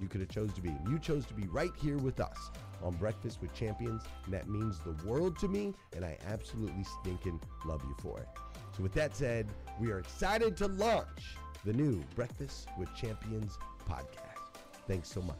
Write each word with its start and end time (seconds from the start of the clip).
you 0.00 0.08
could 0.08 0.20
have 0.20 0.30
chose 0.30 0.52
to 0.54 0.60
be. 0.60 0.74
You 0.88 0.98
chose 0.98 1.26
to 1.26 1.34
be 1.34 1.46
right 1.48 1.72
here 1.80 1.98
with 1.98 2.20
us 2.20 2.50
on 2.82 2.94
Breakfast 2.94 3.40
with 3.40 3.52
Champions, 3.54 4.02
and 4.24 4.34
that 4.34 4.48
means 4.48 4.78
the 4.80 4.96
world 5.06 5.38
to 5.40 5.48
me, 5.48 5.74
and 5.94 6.04
I 6.04 6.16
absolutely 6.26 6.84
stinking 7.00 7.40
love 7.64 7.82
you 7.84 7.94
for 8.00 8.18
it. 8.20 8.28
So 8.76 8.82
with 8.82 8.92
that 8.94 9.16
said, 9.16 9.48
we 9.80 9.90
are 9.90 9.98
excited 9.98 10.56
to 10.58 10.68
launch 10.68 11.36
the 11.64 11.72
new 11.72 12.02
Breakfast 12.14 12.68
with 12.78 12.94
Champions 12.94 13.58
podcast. 13.88 14.60
Thanks 14.86 15.10
so 15.10 15.20
much. 15.22 15.36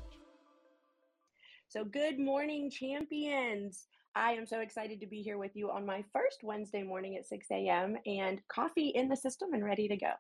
So, 1.68 1.84
good 1.84 2.18
morning, 2.18 2.68
champions. 2.68 3.86
I 4.16 4.32
am 4.32 4.44
so 4.44 4.58
excited 4.58 5.00
to 5.00 5.06
be 5.06 5.22
here 5.22 5.38
with 5.38 5.52
you 5.54 5.70
on 5.70 5.86
my 5.86 6.04
first 6.12 6.42
Wednesday 6.42 6.82
morning 6.82 7.16
at 7.16 7.26
6 7.26 7.46
a.m. 7.52 7.96
and 8.06 8.40
coffee 8.48 8.88
in 8.88 9.08
the 9.08 9.16
system 9.16 9.52
and 9.52 9.64
ready 9.64 9.86
to 9.86 9.96
go. 9.96 10.10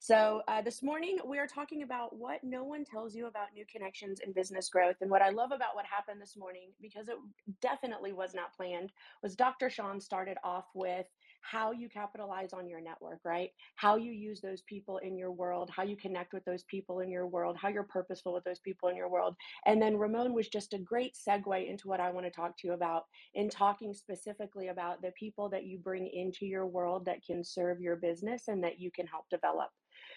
So, 0.00 0.42
uh, 0.48 0.62
this 0.62 0.84
morning 0.84 1.18
we 1.26 1.40
are 1.40 1.48
talking 1.48 1.82
about 1.82 2.16
what 2.16 2.44
no 2.44 2.64
one 2.64 2.84
tells 2.84 3.16
you 3.16 3.26
about 3.28 3.54
new 3.54 3.66
connections 3.72 4.20
and 4.24 4.34
business 4.36 4.70
growth. 4.70 4.96
And 5.02 5.10
what 5.10 5.22
I 5.22 5.30
love 5.30 5.52
about 5.52 5.76
what 5.76 5.86
happened 5.86 6.22
this 6.22 6.36
morning, 6.38 6.70
because 6.82 7.08
it 7.08 7.16
definitely 7.62 8.12
was 8.12 8.34
not 8.34 8.54
planned, 8.56 8.92
was 9.24 9.36
Dr. 9.36 9.70
Sean 9.70 10.00
started 10.00 10.38
off 10.44 10.66
with 10.76 11.06
how 11.42 11.72
you 11.72 11.88
capitalize 11.90 12.52
on 12.54 12.68
your 12.68 12.82
network, 12.82 13.20
right? 13.24 13.50
How 13.76 13.96
you 13.96 14.12
use 14.12 14.42
those 14.42 14.62
people 14.62 14.98
in 14.98 15.18
your 15.18 15.32
world, 15.32 15.70
how 15.74 15.84
you 15.84 15.96
connect 15.96 16.34
with 16.34 16.44
those 16.46 16.64
people 16.64 17.00
in 17.00 17.10
your 17.10 17.28
world, 17.28 17.58
how 17.60 17.68
you're 17.68 17.84
purposeful 17.84 18.34
with 18.34 18.44
those 18.44 18.60
people 18.60 18.90
in 18.90 18.96
your 18.96 19.10
world. 19.10 19.36
And 19.66 19.82
then 19.82 19.98
Ramon 19.98 20.34
was 20.34 20.48
just 20.48 20.74
a 20.74 20.78
great 20.78 21.16
segue 21.16 21.68
into 21.70 21.88
what 21.88 22.00
I 22.00 22.12
want 22.12 22.26
to 22.26 22.32
talk 22.32 22.58
to 22.58 22.68
you 22.68 22.74
about 22.74 23.04
in 23.34 23.50
talking 23.50 23.94
specifically 23.94 24.68
about 24.68 25.02
the 25.02 25.12
people 25.18 25.50
that 25.50 25.66
you 25.66 25.78
bring 25.78 26.08
into 26.08 26.46
your 26.46 26.66
world 26.68 27.06
that 27.06 27.24
can 27.26 27.44
serve 27.44 27.80
your 27.80 27.96
business 27.96 28.48
and 28.48 28.64
that 28.64 28.80
you 28.80 28.92
can 28.92 29.08
help 29.08 29.26
develop. 29.30 29.70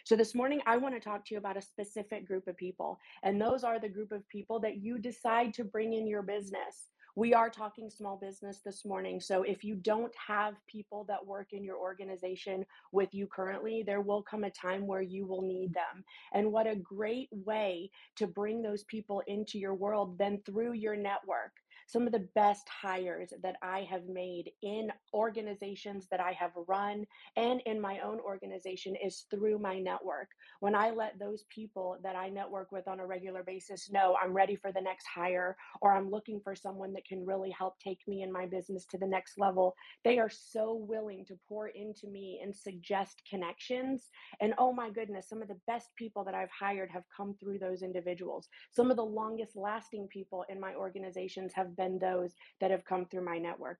So, 0.06 0.16
this 0.16 0.36
morning, 0.36 0.62
I 0.66 0.78
want 0.78 0.96
to 0.96 1.00
talk 1.00 1.26
to 1.26 1.34
you 1.34 1.38
about 1.38 1.58
a 1.58 1.62
specific 1.62 2.28
group 2.28 2.48
of 2.48 2.58
people. 2.58 3.00
And 3.24 3.42
those 3.42 3.64
are 3.64 3.80
the 3.80 3.90
group 3.90 4.12
of 4.12 4.28
people 4.30 4.60
that 4.62 4.78
you 4.78 4.98
decide 4.98 5.54
to 5.56 5.64
bring 5.64 5.94
in 5.94 6.08
your 6.08 6.22
business. 6.22 6.90
We 7.16 7.36
are 7.36 7.50
talking 7.50 7.92
small 7.92 8.18
business 8.18 8.62
this 8.66 8.86
morning. 8.86 9.20
So, 9.22 9.44
if 9.44 9.64
you 9.64 9.76
don't 9.76 10.14
have 10.16 10.56
people 10.68 11.06
that 11.08 11.26
work 11.26 11.54
in 11.54 11.64
your 11.64 11.78
organization 11.78 12.66
with 12.92 13.14
you 13.14 13.28
currently, 13.28 13.84
there 13.86 14.02
will 14.02 14.24
come 14.24 14.44
a 14.44 14.50
time 14.50 14.88
where 14.88 15.02
you 15.02 15.26
will 15.26 15.42
need 15.42 15.74
them. 15.74 16.04
And 16.34 16.52
what 16.52 16.68
a 16.68 16.76
great 16.76 17.30
way 17.32 17.92
to 18.16 18.28
bring 18.28 18.62
those 18.62 18.84
people 18.86 19.22
into 19.28 19.60
your 19.60 19.76
world 19.76 20.18
than 20.18 20.42
through 20.46 20.74
your 20.74 20.96
network. 20.96 21.52
Some 21.94 22.08
of 22.08 22.12
the 22.12 22.28
best 22.34 22.68
hires 22.68 23.32
that 23.44 23.56
I 23.62 23.82
have 23.88 24.08
made 24.08 24.50
in 24.64 24.92
organizations 25.14 26.08
that 26.10 26.20
I 26.20 26.32
have 26.32 26.50
run 26.68 27.06
and 27.38 27.62
in 27.68 27.80
my 27.80 28.00
own 28.00 28.20
organization 28.20 28.96
is 28.96 29.28
through 29.30 29.60
my 29.60 29.78
network. 29.78 30.30
When 30.60 30.74
I 30.74 30.90
let 30.90 31.20
those 31.20 31.46
people 31.54 31.98
that 32.02 32.16
I 32.16 32.30
network 32.30 32.72
with 32.72 32.88
on 32.88 33.00
a 33.00 33.06
regular 33.06 33.44
basis 33.44 33.92
know 33.92 34.18
I'm 34.20 34.34
ready 34.34 34.56
for 34.56 34.72
the 34.72 34.82
next 34.82 35.06
hire 35.06 35.56
or 35.84 35.94
I'm 35.94 36.10
looking 36.10 36.42
for 36.44 36.56
someone 36.56 36.94
that 36.94 37.06
can 37.06 37.24
really 37.28 37.52
help 37.52 37.76
take 37.78 38.00
me 38.08 38.24
and 38.24 38.34
my 38.34 38.48
business 38.48 38.88
to 38.88 38.98
the 38.98 39.06
next 39.06 39.38
level, 39.38 39.76
they 40.04 40.18
are 40.18 40.32
so 40.32 40.74
willing 40.74 41.24
to 41.28 41.38
pour 41.48 41.68
into 41.68 42.08
me 42.08 42.40
and 42.42 42.56
suggest 42.56 43.22
connections. 43.30 44.10
And 44.42 44.56
oh 44.58 44.74
my 44.74 44.90
goodness, 44.90 45.30
some 45.30 45.44
of 45.44 45.48
the 45.48 45.60
best 45.68 45.90
people 45.96 46.24
that 46.24 46.34
I've 46.34 46.50
hired 46.50 46.90
have 46.90 47.04
come 47.16 47.36
through 47.40 47.60
those 47.60 47.84
individuals. 47.84 48.50
Some 48.72 48.90
of 48.90 48.98
the 48.98 49.06
longest 49.06 49.56
lasting 49.56 50.08
people 50.08 50.44
in 50.50 50.60
my 50.60 50.74
organizations 50.74 51.54
have 51.54 51.76
been 51.76 51.83
those 52.00 52.32
that 52.60 52.72
have 52.72 52.86
come 52.86 53.06
through 53.06 53.26
my 53.26 53.38
network. 53.38 53.80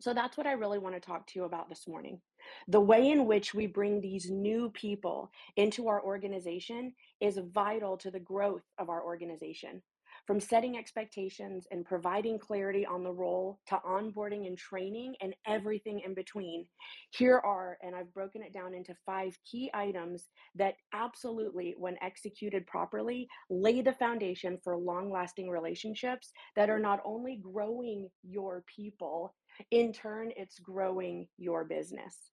So 0.00 0.12
that's 0.12 0.36
what 0.36 0.48
I 0.48 0.52
really 0.52 0.78
want 0.80 0.96
to 0.96 1.00
talk 1.00 1.26
to 1.28 1.38
you 1.38 1.44
about 1.44 1.68
this 1.68 1.86
morning. 1.86 2.20
The 2.66 2.80
way 2.80 3.10
in 3.10 3.26
which 3.26 3.54
we 3.54 3.68
bring 3.68 4.00
these 4.00 4.28
new 4.30 4.70
people 4.70 5.30
into 5.56 5.86
our 5.86 6.02
organization 6.02 6.92
is 7.20 7.38
vital 7.54 7.96
to 7.98 8.10
the 8.10 8.18
growth 8.18 8.64
of 8.78 8.88
our 8.88 9.04
organization. 9.04 9.80
From 10.26 10.40
setting 10.40 10.76
expectations 10.76 11.66
and 11.70 11.84
providing 11.84 12.38
clarity 12.38 12.86
on 12.86 13.02
the 13.02 13.12
role 13.12 13.60
to 13.68 13.80
onboarding 13.86 14.46
and 14.46 14.56
training 14.56 15.14
and 15.20 15.34
everything 15.46 16.00
in 16.04 16.14
between. 16.14 16.66
Here 17.10 17.38
are, 17.38 17.78
and 17.82 17.94
I've 17.94 18.12
broken 18.14 18.42
it 18.42 18.52
down 18.52 18.74
into 18.74 18.94
five 19.04 19.36
key 19.50 19.70
items 19.74 20.28
that 20.54 20.74
absolutely, 20.92 21.74
when 21.76 21.96
executed 22.02 22.66
properly, 22.66 23.28
lay 23.50 23.82
the 23.82 23.92
foundation 23.92 24.58
for 24.62 24.76
long 24.76 25.10
lasting 25.10 25.48
relationships 25.48 26.30
that 26.56 26.70
are 26.70 26.78
not 26.78 27.00
only 27.04 27.36
growing 27.36 28.08
your 28.22 28.64
people, 28.74 29.34
in 29.70 29.92
turn, 29.92 30.32
it's 30.36 30.58
growing 30.58 31.28
your 31.36 31.64
business. 31.64 32.31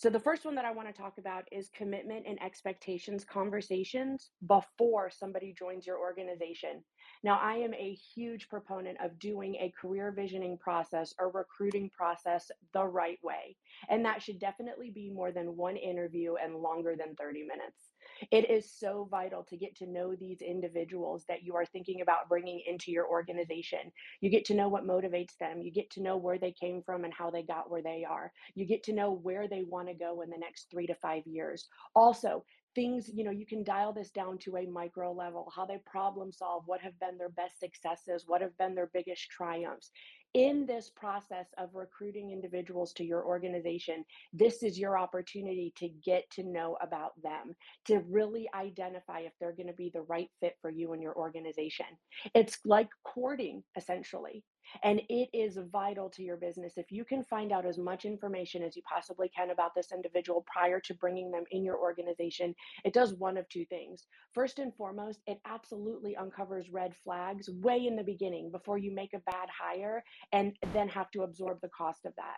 So, 0.00 0.08
the 0.08 0.18
first 0.18 0.46
one 0.46 0.54
that 0.54 0.64
I 0.64 0.70
want 0.70 0.88
to 0.88 0.98
talk 0.98 1.18
about 1.18 1.44
is 1.52 1.68
commitment 1.76 2.24
and 2.26 2.42
expectations 2.42 3.22
conversations 3.22 4.30
before 4.46 5.10
somebody 5.10 5.52
joins 5.52 5.86
your 5.86 5.98
organization. 5.98 6.82
Now, 7.22 7.38
I 7.38 7.56
am 7.56 7.74
a 7.74 7.98
huge 8.14 8.48
proponent 8.48 8.96
of 9.04 9.18
doing 9.18 9.56
a 9.56 9.74
career 9.78 10.10
visioning 10.10 10.56
process 10.56 11.12
or 11.18 11.30
recruiting 11.30 11.90
process 11.90 12.50
the 12.72 12.86
right 12.86 13.18
way. 13.22 13.58
And 13.90 14.02
that 14.06 14.22
should 14.22 14.38
definitely 14.38 14.88
be 14.88 15.10
more 15.10 15.32
than 15.32 15.54
one 15.54 15.76
interview 15.76 16.36
and 16.42 16.56
longer 16.56 16.96
than 16.96 17.14
30 17.16 17.42
minutes. 17.42 17.89
It 18.30 18.50
is 18.50 18.70
so 18.70 19.08
vital 19.10 19.44
to 19.44 19.56
get 19.56 19.76
to 19.76 19.86
know 19.86 20.14
these 20.14 20.40
individuals 20.42 21.24
that 21.28 21.42
you 21.42 21.56
are 21.56 21.64
thinking 21.64 22.00
about 22.00 22.28
bringing 22.28 22.62
into 22.66 22.90
your 22.90 23.08
organization. 23.08 23.92
You 24.20 24.30
get 24.30 24.44
to 24.46 24.54
know 24.54 24.68
what 24.68 24.86
motivates 24.86 25.36
them. 25.38 25.62
You 25.62 25.72
get 25.72 25.90
to 25.92 26.02
know 26.02 26.16
where 26.16 26.38
they 26.38 26.52
came 26.52 26.82
from 26.82 27.04
and 27.04 27.12
how 27.12 27.30
they 27.30 27.42
got 27.42 27.70
where 27.70 27.82
they 27.82 28.04
are. 28.08 28.32
You 28.54 28.66
get 28.66 28.82
to 28.84 28.92
know 28.92 29.12
where 29.12 29.48
they 29.48 29.64
want 29.66 29.88
to 29.88 29.94
go 29.94 30.22
in 30.22 30.30
the 30.30 30.38
next 30.38 30.70
three 30.70 30.86
to 30.86 30.94
five 30.94 31.26
years. 31.26 31.68
Also, 31.94 32.44
things 32.74 33.10
you 33.12 33.24
know 33.24 33.30
you 33.30 33.46
can 33.46 33.64
dial 33.64 33.92
this 33.92 34.10
down 34.10 34.38
to 34.38 34.56
a 34.56 34.66
micro 34.66 35.12
level 35.12 35.52
how 35.54 35.66
they 35.66 35.78
problem 35.84 36.30
solve 36.30 36.62
what 36.66 36.80
have 36.80 36.98
been 37.00 37.18
their 37.18 37.28
best 37.28 37.58
successes 37.58 38.24
what 38.26 38.40
have 38.40 38.56
been 38.58 38.74
their 38.74 38.90
biggest 38.92 39.28
triumphs 39.28 39.90
in 40.34 40.66
this 40.66 40.90
process 40.94 41.46
of 41.58 41.74
recruiting 41.74 42.30
individuals 42.30 42.92
to 42.94 43.04
your 43.04 43.24
organization, 43.24 44.04
this 44.32 44.62
is 44.62 44.78
your 44.78 44.98
opportunity 44.98 45.72
to 45.76 45.88
get 45.88 46.30
to 46.30 46.44
know 46.44 46.76
about 46.80 47.12
them, 47.22 47.54
to 47.86 48.00
really 48.08 48.48
identify 48.54 49.20
if 49.20 49.32
they're 49.40 49.52
going 49.52 49.66
to 49.66 49.72
be 49.72 49.90
the 49.92 50.02
right 50.02 50.30
fit 50.40 50.54
for 50.60 50.70
you 50.70 50.92
and 50.92 51.02
your 51.02 51.16
organization. 51.16 51.86
It's 52.34 52.58
like 52.64 52.88
courting, 53.04 53.62
essentially. 53.76 54.44
And 54.82 55.00
it 55.08 55.28
is 55.32 55.58
vital 55.72 56.10
to 56.10 56.22
your 56.22 56.36
business. 56.36 56.74
If 56.76 56.90
you 56.90 57.04
can 57.04 57.24
find 57.24 57.52
out 57.52 57.66
as 57.66 57.78
much 57.78 58.04
information 58.04 58.62
as 58.62 58.76
you 58.76 58.82
possibly 58.82 59.28
can 59.28 59.50
about 59.50 59.74
this 59.74 59.92
individual 59.92 60.44
prior 60.52 60.80
to 60.80 60.94
bringing 60.94 61.30
them 61.30 61.44
in 61.50 61.64
your 61.64 61.78
organization, 61.78 62.54
it 62.84 62.92
does 62.92 63.14
one 63.14 63.36
of 63.36 63.48
two 63.48 63.64
things. 63.66 64.06
First 64.32 64.58
and 64.58 64.74
foremost, 64.74 65.20
it 65.26 65.40
absolutely 65.44 66.16
uncovers 66.16 66.70
red 66.70 66.94
flags 67.04 67.48
way 67.50 67.86
in 67.86 67.96
the 67.96 68.04
beginning 68.04 68.50
before 68.50 68.78
you 68.78 68.92
make 68.94 69.14
a 69.14 69.20
bad 69.30 69.48
hire 69.50 70.02
and 70.32 70.56
then 70.72 70.88
have 70.88 71.10
to 71.12 71.22
absorb 71.22 71.60
the 71.60 71.68
cost 71.68 72.04
of 72.04 72.14
that. 72.16 72.36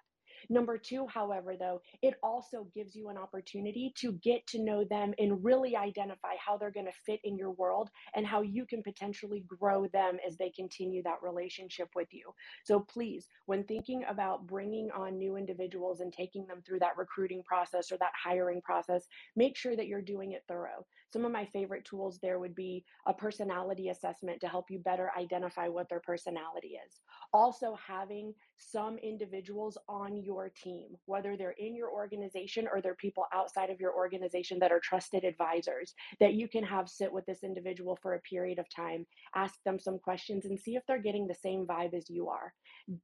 Number 0.49 0.79
two, 0.79 1.06
however, 1.06 1.56
though, 1.59 1.81
it 2.03 2.15
also 2.23 2.67
gives 2.75 2.94
you 2.94 3.09
an 3.09 3.19
opportunity 3.19 3.93
to 3.97 4.12
get 4.12 4.47
to 4.49 4.62
know 4.62 4.85
them 4.85 5.15
and 5.19 5.44
really 5.44 5.77
identify 5.77 6.35
how 6.44 6.56
they're 6.56 6.71
going 6.71 6.87
to 6.87 6.93
fit 7.06 7.21
in 7.25 7.37
your 7.37 7.53
world 7.53 7.91
and 8.15 8.27
how 8.27 8.43
you 8.43 8.67
can 8.67 8.83
potentially 8.83 9.44
grow 9.47 9.87
them 9.89 10.19
as 10.27 10.37
they 10.37 10.50
continue 10.50 11.03
that 11.03 11.23
relationship 11.23 11.89
with 11.94 12.09
you. 12.12 12.33
So 12.65 12.81
please, 12.81 13.29
when 13.47 13.65
thinking 13.65 14.05
about 14.09 14.47
bringing 14.47 14.91
on 14.91 15.19
new 15.19 15.37
individuals 15.37 16.00
and 16.00 16.12
taking 16.12 16.47
them 16.47 16.62
through 16.65 16.81
that 16.81 16.97
recruiting 16.97 17.43
process 17.45 17.93
or 17.93 17.99
that 17.99 18.12
hiring 18.23 18.61
process, 18.62 19.06
make 19.37 19.56
sure 19.56 19.77
that 19.77 19.87
you're 19.87 20.03
doing 20.03 20.33
it 20.33 20.45
thorough. 20.49 20.87
Some 21.12 21.25
of 21.25 21.33
my 21.33 21.45
favorite 21.47 21.85
tools 21.85 22.19
there 22.23 22.38
would 22.38 22.55
be 22.55 22.85
a 23.06 23.12
personality 23.12 23.88
assessment 23.88 24.41
to 24.41 24.49
help 24.49 24.71
you 24.71 24.79
better 24.79 25.11
identify 25.19 25.69
what 25.69 25.88
their 25.88 26.00
personality 26.00 26.79
is. 26.87 27.00
Also, 27.33 27.77
having 27.87 28.35
some 28.70 28.99
individuals 28.99 29.76
on 29.88 30.23
your 30.23 30.50
team, 30.50 30.88
whether 31.06 31.37
they're 31.37 31.55
in 31.59 31.75
your 31.75 31.91
organization 31.91 32.69
or 32.73 32.81
they're 32.81 32.94
people 32.94 33.25
outside 33.32 33.70
of 33.70 33.81
your 33.81 33.94
organization 33.94 34.59
that 34.59 34.73
are 34.73 34.81
trusted 34.81 35.25
advisors, 35.25 35.94
that 36.20 36.35
you 36.35 36.49
can 36.49 36.64
have 36.64 36.88
sit 36.88 37.12
with 37.12 37.26
this 37.26 37.43
individual 37.43 37.99
for 38.00 38.14
a 38.14 38.20
period 38.20 38.59
of 38.59 38.67
time, 38.75 39.06
ask 39.35 39.55
them 39.64 39.79
some 39.79 39.99
questions, 39.99 40.44
and 40.44 40.59
see 40.59 40.76
if 40.76 40.82
they're 40.87 41.03
getting 41.03 41.26
the 41.26 41.35
same 41.35 41.67
vibe 41.67 41.94
as 41.94 42.09
you 42.09 42.29
are. 42.29 42.53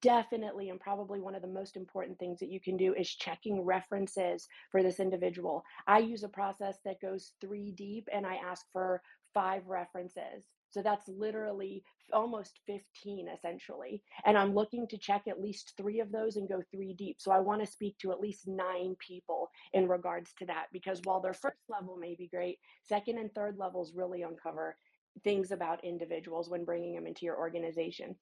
Definitely, 0.02 0.70
and 0.70 0.80
probably 0.80 1.20
one 1.20 1.34
of 1.34 1.42
the 1.42 1.48
most 1.48 1.76
important 1.76 2.18
things 2.18 2.38
that 2.40 2.50
you 2.50 2.60
can 2.60 2.76
do 2.76 2.94
is 2.94 3.08
checking 3.08 3.62
references 3.62 4.46
for 4.70 4.82
this 4.82 5.00
individual. 5.00 5.62
I 5.86 5.98
use 5.98 6.22
a 6.22 6.28
process 6.28 6.78
that 6.84 7.00
goes 7.00 7.32
three 7.40 7.72
deep 7.72 8.08
and 8.12 8.26
I 8.26 8.36
ask 8.36 8.64
for 8.72 9.02
five 9.34 9.66
references. 9.66 10.44
So 10.70 10.82
that's 10.82 11.08
literally 11.08 11.82
almost 12.12 12.60
15 12.66 13.28
essentially. 13.28 14.02
And 14.24 14.36
I'm 14.36 14.54
looking 14.54 14.86
to 14.88 14.98
check 14.98 15.22
at 15.28 15.40
least 15.40 15.74
three 15.76 16.00
of 16.00 16.12
those 16.12 16.36
and 16.36 16.48
go 16.48 16.62
three 16.70 16.94
deep. 16.94 17.16
So 17.20 17.30
I 17.30 17.40
want 17.40 17.60
to 17.64 17.70
speak 17.70 17.98
to 17.98 18.12
at 18.12 18.20
least 18.20 18.46
nine 18.46 18.96
people 18.98 19.50
in 19.72 19.88
regards 19.88 20.32
to 20.38 20.46
that 20.46 20.66
because 20.72 21.00
while 21.04 21.20
their 21.20 21.34
first 21.34 21.58
level 21.68 21.96
may 21.96 22.14
be 22.14 22.28
great, 22.28 22.58
second 22.82 23.18
and 23.18 23.32
third 23.34 23.56
levels 23.58 23.92
really 23.94 24.22
uncover 24.22 24.76
things 25.24 25.50
about 25.50 25.84
individuals 25.84 26.48
when 26.48 26.64
bringing 26.64 26.94
them 26.94 27.06
into 27.06 27.26
your 27.26 27.38
organization. 27.38 28.14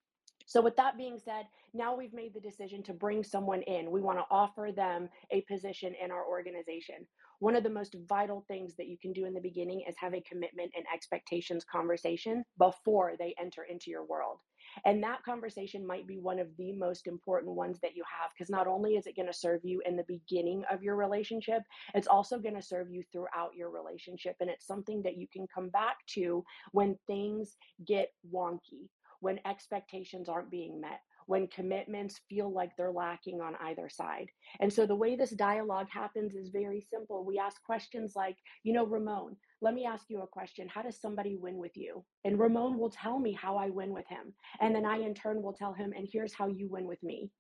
So, 0.47 0.63
with 0.63 0.77
that 0.77 0.97
being 0.97 1.19
said, 1.19 1.47
now 1.75 1.97
we've 1.97 2.15
made 2.15 2.33
the 2.33 2.41
decision 2.41 2.83
to 2.85 2.95
bring 2.95 3.25
someone 3.25 3.63
in. 3.63 3.91
We 3.91 4.01
want 4.01 4.19
to 4.19 4.25
offer 4.31 4.71
them 4.75 5.09
a 5.33 5.43
position 5.43 5.95
in 6.03 6.11
our 6.11 6.25
organization. 6.27 7.07
One 7.41 7.57
of 7.57 7.65
the 7.65 7.71
most 7.71 7.97
vital 8.09 8.45
things 8.49 8.77
that 8.77 8.87
you 8.87 8.97
can 8.97 9.13
do 9.13 9.27
in 9.27 9.35
the 9.35 9.41
beginning 9.41 9.83
is 9.89 9.97
have 9.99 10.15
a 10.15 10.23
commitment 10.23 10.73
and 10.77 10.87
expectations 10.95 11.65
conversation 11.65 12.45
before 12.59 13.13
they 13.19 13.35
enter 13.41 13.65
into 13.65 13.91
your 13.91 14.07
world. 14.07 14.39
And 14.85 15.03
that 15.03 15.25
conversation 15.25 15.87
might 15.87 16.07
be 16.07 16.19
one 16.19 16.39
of 16.39 16.49
the 16.59 16.73
most 16.73 17.07
important 17.07 17.55
ones 17.55 17.79
that 17.81 17.97
you 17.97 18.05
have 18.21 18.31
because 18.37 18.51
not 18.51 18.67
only 18.67 18.97
is 18.97 19.07
it 19.07 19.17
going 19.17 19.27
to 19.27 19.33
serve 19.33 19.65
you 19.65 19.83
in 19.87 19.97
the 19.97 20.05
beginning 20.05 20.65
of 20.71 20.83
your 20.83 20.97
relationship, 20.97 21.63
it's 21.95 22.09
also 22.09 22.39
going 22.39 22.55
to 22.55 22.63
serve 22.63 22.91
you 22.91 23.03
throughout 23.13 23.55
your 23.57 23.71
relationship. 23.71 24.37
And 24.41 24.51
it's 24.51 24.67
something 24.67 25.03
that 25.03 25.17
you 25.17 25.27
can 25.33 25.47
come 25.53 25.69
back 25.71 25.97
to 26.15 26.45
when 26.73 26.97
things 27.07 27.57
get 27.87 28.11
wonky 28.33 28.89
when 29.21 29.41
expectations 29.47 30.29
aren't 30.29 30.51
being 30.51 30.81
met, 30.81 31.01
when 31.27 31.49
commitments 31.49 32.21
feel 32.29 32.53
like 32.53 32.71
they're 32.77 32.93
lacking 32.93 33.41
on 33.41 33.55
either 33.61 33.89
side. 33.89 34.29
And 34.61 34.73
so 34.73 34.87
the 34.87 34.95
way 34.95 35.17
this 35.17 35.31
dialogue 35.31 35.89
happens 35.91 36.35
is 36.35 36.49
very 36.49 36.81
simple. 36.81 37.25
We 37.25 37.39
ask 37.39 37.63
questions 37.63 38.15
like, 38.17 38.37
you 38.63 38.73
know, 38.73 38.87
Ramon, 38.87 39.37
let 39.61 39.75
me 39.75 39.85
ask 39.85 40.05
you 40.09 40.23
a 40.23 40.27
question. 40.27 40.69
How 40.69 40.83
does 40.83 41.01
somebody 41.01 41.37
win 41.37 41.57
with 41.57 41.77
you? 41.77 42.05
And 42.25 42.39
Ramon 42.39 42.79
will 42.79 42.91
tell 42.91 43.19
me 43.19 43.33
how 43.33 43.57
I 43.57 43.71
win 43.71 43.93
with 43.93 44.07
him. 44.09 44.33
And 44.61 44.75
then 44.75 44.87
I, 44.87 44.99
in 44.99 45.15
turn, 45.15 45.43
will 45.43 45.53
tell 45.53 45.73
him, 45.73 45.93
and 45.97 46.09
here's 46.11 46.35
how 46.35 46.47
you 46.47 46.69
win 46.69 46.87
with 46.87 47.03
me. 47.03 47.31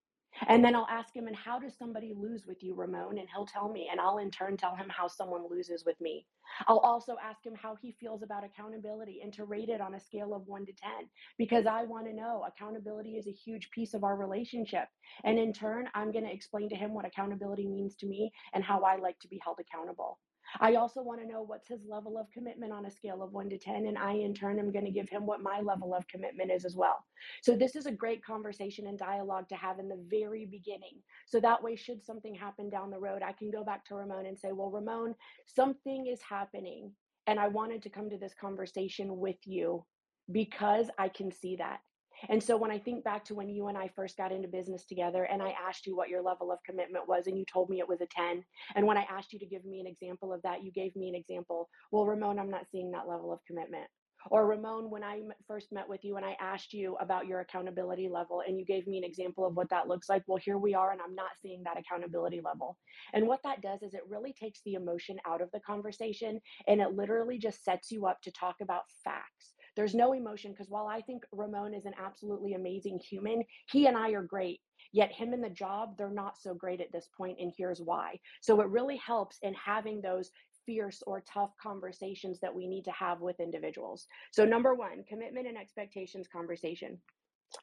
And 0.48 0.64
then 0.64 0.74
I'll 0.74 0.86
ask 0.90 1.14
him, 1.14 1.26
and 1.26 1.36
how 1.36 1.58
does 1.58 1.76
somebody 1.76 2.12
lose 2.14 2.46
with 2.46 2.62
you, 2.62 2.74
Ramon? 2.74 3.18
And 3.18 3.28
he'll 3.32 3.46
tell 3.46 3.68
me, 3.68 3.88
and 3.90 4.00
I'll 4.00 4.18
in 4.18 4.30
turn 4.30 4.56
tell 4.56 4.76
him 4.76 4.88
how 4.88 5.08
someone 5.08 5.48
loses 5.50 5.84
with 5.84 6.00
me. 6.00 6.26
I'll 6.68 6.78
also 6.78 7.16
ask 7.22 7.44
him 7.44 7.54
how 7.54 7.76
he 7.80 7.96
feels 7.98 8.22
about 8.22 8.44
accountability 8.44 9.20
and 9.22 9.32
to 9.34 9.44
rate 9.44 9.68
it 9.68 9.80
on 9.80 9.94
a 9.94 10.00
scale 10.00 10.34
of 10.34 10.46
one 10.46 10.66
to 10.66 10.72
10, 10.72 10.90
because 11.38 11.66
I 11.66 11.84
want 11.84 12.06
to 12.06 12.14
know 12.14 12.46
accountability 12.46 13.16
is 13.16 13.26
a 13.26 13.32
huge 13.32 13.70
piece 13.70 13.94
of 13.94 14.04
our 14.04 14.16
relationship. 14.16 14.88
And 15.24 15.38
in 15.38 15.52
turn, 15.52 15.88
I'm 15.94 16.12
going 16.12 16.24
to 16.24 16.32
explain 16.32 16.68
to 16.70 16.76
him 16.76 16.94
what 16.94 17.06
accountability 17.06 17.66
means 17.66 17.96
to 17.96 18.06
me 18.06 18.32
and 18.52 18.62
how 18.62 18.82
I 18.82 18.96
like 18.96 19.18
to 19.20 19.28
be 19.28 19.40
held 19.42 19.58
accountable. 19.60 20.18
I 20.60 20.74
also 20.74 21.02
want 21.02 21.20
to 21.20 21.26
know 21.26 21.42
what's 21.42 21.68
his 21.68 21.80
level 21.88 22.18
of 22.18 22.30
commitment 22.32 22.72
on 22.72 22.86
a 22.86 22.90
scale 22.90 23.22
of 23.22 23.32
one 23.32 23.48
to 23.50 23.58
10. 23.58 23.86
And 23.86 23.98
I, 23.98 24.12
in 24.12 24.34
turn, 24.34 24.58
am 24.58 24.72
going 24.72 24.84
to 24.84 24.90
give 24.90 25.08
him 25.08 25.26
what 25.26 25.42
my 25.42 25.60
level 25.60 25.94
of 25.94 26.06
commitment 26.08 26.50
is 26.50 26.64
as 26.64 26.76
well. 26.76 27.04
So, 27.42 27.56
this 27.56 27.76
is 27.76 27.86
a 27.86 27.92
great 27.92 28.24
conversation 28.24 28.86
and 28.86 28.98
dialogue 28.98 29.48
to 29.48 29.56
have 29.56 29.78
in 29.78 29.88
the 29.88 30.02
very 30.08 30.46
beginning. 30.46 31.02
So 31.26 31.40
that 31.40 31.62
way, 31.62 31.76
should 31.76 32.04
something 32.04 32.34
happen 32.34 32.70
down 32.70 32.90
the 32.90 32.98
road, 32.98 33.22
I 33.22 33.32
can 33.32 33.50
go 33.50 33.64
back 33.64 33.84
to 33.86 33.94
Ramon 33.94 34.26
and 34.26 34.38
say, 34.38 34.52
Well, 34.52 34.70
Ramon, 34.70 35.14
something 35.46 36.06
is 36.06 36.20
happening. 36.22 36.92
And 37.26 37.40
I 37.40 37.48
wanted 37.48 37.82
to 37.82 37.90
come 37.90 38.08
to 38.10 38.18
this 38.18 38.34
conversation 38.40 39.18
with 39.18 39.38
you 39.44 39.84
because 40.30 40.88
I 40.98 41.08
can 41.08 41.32
see 41.32 41.56
that. 41.56 41.80
And 42.28 42.42
so 42.42 42.56
when 42.56 42.70
I 42.70 42.78
think 42.78 43.04
back 43.04 43.24
to 43.26 43.34
when 43.34 43.48
you 43.48 43.68
and 43.68 43.76
I 43.76 43.90
first 43.94 44.16
got 44.16 44.32
into 44.32 44.48
business 44.48 44.84
together 44.84 45.24
and 45.24 45.42
I 45.42 45.54
asked 45.68 45.86
you 45.86 45.96
what 45.96 46.08
your 46.08 46.22
level 46.22 46.50
of 46.50 46.58
commitment 46.64 47.08
was 47.08 47.26
and 47.26 47.38
you 47.38 47.44
told 47.44 47.70
me 47.70 47.80
it 47.80 47.88
was 47.88 48.00
a 48.00 48.06
10. 48.06 48.44
And 48.74 48.86
when 48.86 48.98
I 48.98 49.06
asked 49.10 49.32
you 49.32 49.38
to 49.38 49.46
give 49.46 49.64
me 49.64 49.80
an 49.80 49.86
example 49.86 50.32
of 50.32 50.42
that, 50.42 50.62
you 50.64 50.72
gave 50.72 50.94
me 50.96 51.08
an 51.08 51.14
example. 51.14 51.68
Well, 51.92 52.06
Ramon, 52.06 52.38
I'm 52.38 52.50
not 52.50 52.66
seeing 52.70 52.90
that 52.92 53.08
level 53.08 53.32
of 53.32 53.40
commitment. 53.46 53.86
Or 54.30 54.46
Ramon, 54.46 54.90
when 54.90 55.04
I 55.04 55.20
first 55.46 55.72
met 55.72 55.88
with 55.88 56.04
you 56.04 56.16
and 56.16 56.24
I 56.24 56.36
asked 56.40 56.72
you 56.72 56.96
about 57.00 57.26
your 57.26 57.40
accountability 57.40 58.08
level 58.08 58.42
and 58.46 58.58
you 58.58 58.64
gave 58.64 58.86
me 58.86 58.98
an 58.98 59.04
example 59.04 59.46
of 59.46 59.56
what 59.56 59.68
mm-hmm. 59.68 59.76
that 59.76 59.88
looks 59.88 60.08
like, 60.08 60.24
well, 60.26 60.40
here 60.42 60.58
we 60.58 60.74
are 60.74 60.92
and 60.92 61.00
I'm 61.00 61.14
not 61.14 61.30
seeing 61.42 61.62
that 61.64 61.78
accountability 61.78 62.40
level. 62.44 62.76
And 63.12 63.26
what 63.26 63.40
that 63.44 63.62
does 63.62 63.82
is 63.82 63.94
it 63.94 64.00
really 64.08 64.32
takes 64.32 64.60
the 64.64 64.74
emotion 64.74 65.18
out 65.26 65.40
of 65.40 65.50
the 65.52 65.60
conversation 65.60 66.40
and 66.66 66.80
it 66.80 66.94
literally 66.94 67.38
just 67.38 67.64
sets 67.64 67.90
you 67.90 68.06
up 68.06 68.20
to 68.22 68.32
talk 68.32 68.56
about 68.60 68.82
facts. 69.04 69.54
There's 69.76 69.94
no 69.94 70.12
emotion 70.14 70.52
because 70.52 70.70
while 70.70 70.86
I 70.86 71.02
think 71.02 71.24
Ramon 71.32 71.74
is 71.74 71.84
an 71.84 71.94
absolutely 72.02 72.54
amazing 72.54 72.98
human, 72.98 73.44
he 73.70 73.86
and 73.86 73.96
I 73.96 74.10
are 74.10 74.22
great. 74.22 74.60
Yet, 74.92 75.12
him 75.12 75.32
and 75.32 75.44
the 75.44 75.50
job, 75.50 75.98
they're 75.98 76.10
not 76.10 76.38
so 76.38 76.54
great 76.54 76.80
at 76.80 76.92
this 76.92 77.08
point, 77.16 77.38
and 77.40 77.52
here's 77.56 77.80
why. 77.80 78.18
So, 78.40 78.60
it 78.60 78.68
really 78.68 78.96
helps 78.96 79.38
in 79.42 79.52
having 79.54 80.00
those 80.00 80.30
fierce 80.64 81.02
or 81.06 81.22
tough 81.22 81.50
conversations 81.62 82.40
that 82.40 82.54
we 82.54 82.66
need 82.66 82.84
to 82.84 82.92
have 82.92 83.20
with 83.20 83.40
individuals. 83.40 84.06
So, 84.32 84.44
number 84.44 84.74
one, 84.74 85.04
commitment 85.08 85.46
and 85.46 85.56
expectations 85.58 86.28
conversation. 86.32 86.98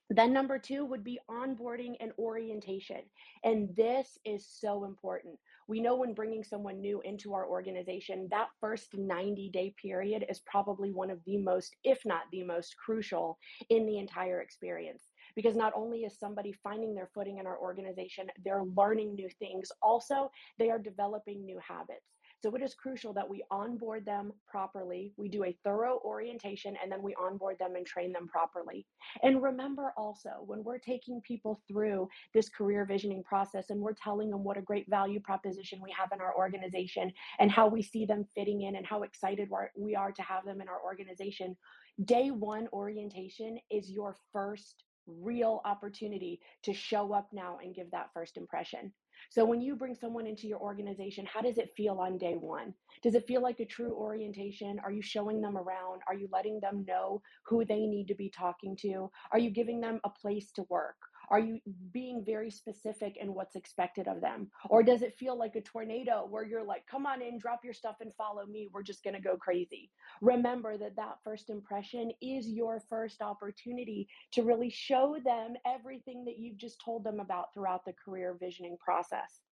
Then, 0.09 0.33
number 0.33 0.59
two 0.59 0.85
would 0.85 1.03
be 1.03 1.19
onboarding 1.29 1.95
and 1.99 2.11
orientation. 2.19 3.01
And 3.43 3.75
this 3.75 4.17
is 4.25 4.47
so 4.47 4.85
important. 4.85 5.37
We 5.67 5.79
know 5.79 5.95
when 5.95 6.13
bringing 6.13 6.43
someone 6.43 6.81
new 6.81 7.01
into 7.01 7.33
our 7.33 7.47
organization, 7.47 8.27
that 8.31 8.49
first 8.59 8.93
90 8.93 9.49
day 9.49 9.73
period 9.81 10.25
is 10.29 10.41
probably 10.45 10.91
one 10.91 11.09
of 11.09 11.19
the 11.25 11.37
most, 11.37 11.75
if 11.83 12.05
not 12.05 12.23
the 12.31 12.43
most 12.43 12.75
crucial 12.77 13.37
in 13.69 13.85
the 13.85 13.97
entire 13.97 14.41
experience. 14.41 15.03
Because 15.35 15.55
not 15.55 15.73
only 15.75 15.99
is 15.99 16.19
somebody 16.19 16.53
finding 16.63 16.93
their 16.93 17.09
footing 17.13 17.37
in 17.37 17.47
our 17.47 17.57
organization, 17.57 18.27
they're 18.43 18.63
learning 18.75 19.15
new 19.15 19.29
things, 19.39 19.71
also, 19.81 20.29
they 20.59 20.69
are 20.69 20.79
developing 20.79 21.45
new 21.45 21.59
habits. 21.65 22.17
So 22.43 22.53
it 22.55 22.61
is 22.61 22.75
crucial 22.75 23.13
that 23.13 23.29
we 23.29 23.41
onboard 23.51 24.05
them 24.05 24.33
properly. 24.49 25.13
We 25.15 25.29
do 25.29 25.45
a 25.45 25.57
thorough 25.63 26.01
orientation 26.03 26.75
and 26.81 26.91
then 26.91 27.01
we 27.01 27.15
onboard 27.15 27.57
them 27.57 27.77
and 27.77 27.85
train 27.85 28.11
them 28.11 28.27
properly. 28.27 28.85
And 29.23 29.41
remember 29.41 29.93
also, 29.95 30.43
when 30.45 30.61
we're 30.61 30.77
taking 30.77 31.21
people 31.21 31.61
through 31.69 32.09
this 32.33 32.49
career 32.49 32.83
visioning 32.83 33.23
process 33.23 33.69
and 33.69 33.79
we're 33.79 33.93
telling 33.93 34.29
them 34.29 34.43
what 34.43 34.57
a 34.57 34.61
great 34.61 34.89
value 34.89 35.21
proposition 35.21 35.79
we 35.81 35.95
have 35.97 36.09
in 36.11 36.19
our 36.19 36.35
organization 36.35 37.13
and 37.39 37.49
how 37.49 37.69
we 37.69 37.81
see 37.81 38.05
them 38.05 38.25
fitting 38.35 38.63
in 38.63 38.75
and 38.75 38.85
how 38.85 39.03
excited 39.03 39.47
we 39.77 39.95
are 39.95 40.11
to 40.11 40.21
have 40.21 40.43
them 40.43 40.59
in 40.59 40.67
our 40.67 40.83
organization, 40.83 41.55
day 42.03 42.29
one 42.29 42.67
orientation 42.73 43.57
is 43.71 43.89
your 43.89 44.17
first 44.33 44.83
real 45.07 45.61
opportunity 45.63 46.41
to 46.63 46.73
show 46.73 47.13
up 47.13 47.29
now 47.31 47.57
and 47.63 47.73
give 47.73 47.89
that 47.91 48.09
first 48.13 48.35
impression. 48.35 48.91
So 49.29 49.45
when 49.45 49.61
you 49.61 49.75
bring 49.75 49.95
someone 49.95 50.27
into 50.27 50.47
your 50.47 50.59
organization, 50.59 51.25
how 51.25 51.41
does 51.41 51.57
it 51.57 51.73
feel 51.75 51.99
on 51.99 52.17
day 52.17 52.35
one? 52.35 52.73
Does 53.01 53.15
it 53.15 53.27
feel 53.27 53.41
like 53.41 53.59
a 53.59 53.65
true 53.65 53.93
orientation? 53.93 54.79
Are 54.83 54.91
you 54.91 55.01
showing 55.01 55.41
them 55.41 55.57
around? 55.57 56.01
Are 56.07 56.15
you 56.15 56.27
letting 56.31 56.59
them 56.59 56.85
know 56.87 57.21
who 57.45 57.65
they 57.65 57.85
need 57.85 58.07
to 58.07 58.15
be 58.15 58.29
talking 58.29 58.75
to? 58.77 59.09
Are 59.31 59.39
you 59.39 59.49
giving 59.49 59.81
them 59.81 59.99
a 60.03 60.09
place 60.09 60.51
to 60.53 60.63
work? 60.69 60.95
Are 61.29 61.39
you 61.39 61.59
being 61.91 62.23
very 62.25 62.51
specific 62.51 63.17
in 63.17 63.33
what's 63.33 63.55
expected 63.55 64.07
of 64.07 64.21
them? 64.21 64.49
Or 64.69 64.83
does 64.83 65.01
it 65.01 65.17
feel 65.17 65.37
like 65.37 65.55
a 65.55 65.61
tornado 65.61 66.27
where 66.29 66.45
you're 66.45 66.65
like, 66.65 66.85
come 66.87 67.05
on 67.05 67.21
in, 67.21 67.39
drop 67.39 67.61
your 67.63 67.73
stuff, 67.73 67.97
and 68.01 68.11
follow 68.15 68.45
me? 68.45 68.69
We're 68.73 68.83
just 68.83 69.03
going 69.03 69.15
to 69.15 69.21
go 69.21 69.37
crazy. 69.37 69.91
Remember 70.21 70.77
that 70.77 70.95
that 70.95 71.17
first 71.23 71.49
impression 71.49 72.11
is 72.21 72.47
your 72.49 72.81
first 72.89 73.21
opportunity 73.21 74.07
to 74.33 74.43
really 74.43 74.69
show 74.69 75.17
them 75.23 75.53
everything 75.65 76.25
that 76.25 76.39
you've 76.39 76.57
just 76.57 76.81
told 76.83 77.03
them 77.03 77.19
about 77.19 77.53
throughout 77.53 77.85
the 77.85 77.93
career 77.93 78.35
visioning 78.39 78.77
process. 78.83 79.42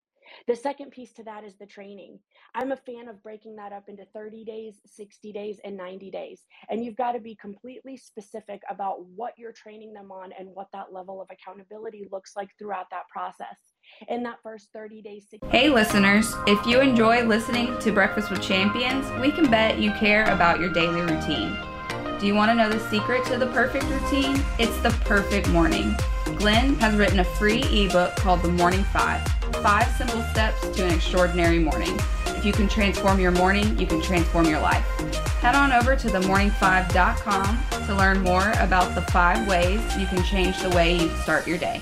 The 0.46 0.56
second 0.56 0.90
piece 0.90 1.12
to 1.14 1.24
that 1.24 1.44
is 1.44 1.56
the 1.56 1.66
training. 1.66 2.18
I'm 2.54 2.72
a 2.72 2.76
fan 2.76 3.08
of 3.08 3.22
breaking 3.22 3.56
that 3.56 3.72
up 3.72 3.88
into 3.88 4.04
30 4.14 4.44
days, 4.44 4.80
60 4.86 5.32
days, 5.32 5.60
and 5.64 5.76
90 5.76 6.10
days. 6.10 6.46
And 6.68 6.84
you've 6.84 6.96
got 6.96 7.12
to 7.12 7.20
be 7.20 7.34
completely 7.36 7.96
specific 7.96 8.62
about 8.68 9.04
what 9.06 9.34
you're 9.36 9.52
training 9.52 9.92
them 9.92 10.10
on 10.10 10.32
and 10.38 10.48
what 10.52 10.68
that 10.72 10.92
level 10.92 11.20
of 11.20 11.28
accountability 11.30 12.08
looks 12.10 12.32
like 12.36 12.50
throughout 12.58 12.86
that 12.90 13.08
process. 13.08 13.56
In 14.08 14.22
that 14.24 14.38
first 14.42 14.68
30 14.72 15.02
days. 15.02 15.26
60 15.30 15.48
hey, 15.48 15.68
listeners, 15.68 16.34
if 16.46 16.64
you 16.66 16.80
enjoy 16.80 17.24
listening 17.24 17.78
to 17.80 17.92
Breakfast 17.92 18.30
with 18.30 18.42
Champions, 18.42 19.10
we 19.20 19.30
can 19.30 19.50
bet 19.50 19.78
you 19.78 19.92
care 19.92 20.24
about 20.32 20.60
your 20.60 20.72
daily 20.72 21.00
routine. 21.00 21.56
Do 22.18 22.26
you 22.26 22.34
want 22.34 22.50
to 22.50 22.54
know 22.54 22.68
the 22.68 22.78
secret 22.88 23.24
to 23.26 23.38
the 23.38 23.48
perfect 23.48 23.84
routine? 23.86 24.40
It's 24.58 24.76
the 24.78 24.90
perfect 25.04 25.48
morning. 25.48 25.96
Glenn 26.36 26.76
has 26.76 26.94
written 26.94 27.18
a 27.18 27.24
free 27.24 27.62
ebook 27.62 28.14
called 28.16 28.42
The 28.42 28.48
Morning 28.48 28.84
Five 28.84 29.41
Five 29.62 29.88
Simple 29.96 30.22
Steps 30.24 30.60
to 30.76 30.84
an 30.84 30.92
Extraordinary 30.92 31.60
Morning. 31.60 31.96
If 32.26 32.44
you 32.44 32.52
can 32.52 32.68
transform 32.68 33.20
your 33.20 33.30
morning, 33.30 33.78
you 33.78 33.86
can 33.86 34.02
transform 34.02 34.46
your 34.46 34.58
life. 34.58 34.84
Head 35.40 35.54
on 35.54 35.70
over 35.72 35.94
to 35.94 36.08
themorning5.com 36.08 37.86
to 37.86 37.94
learn 37.94 38.20
more 38.22 38.50
about 38.58 38.96
the 38.96 39.02
five 39.12 39.46
ways 39.46 39.80
you 39.96 40.06
can 40.06 40.24
change 40.24 40.60
the 40.60 40.70
way 40.70 40.96
you 40.96 41.08
start 41.18 41.46
your 41.46 41.58
day. 41.58 41.80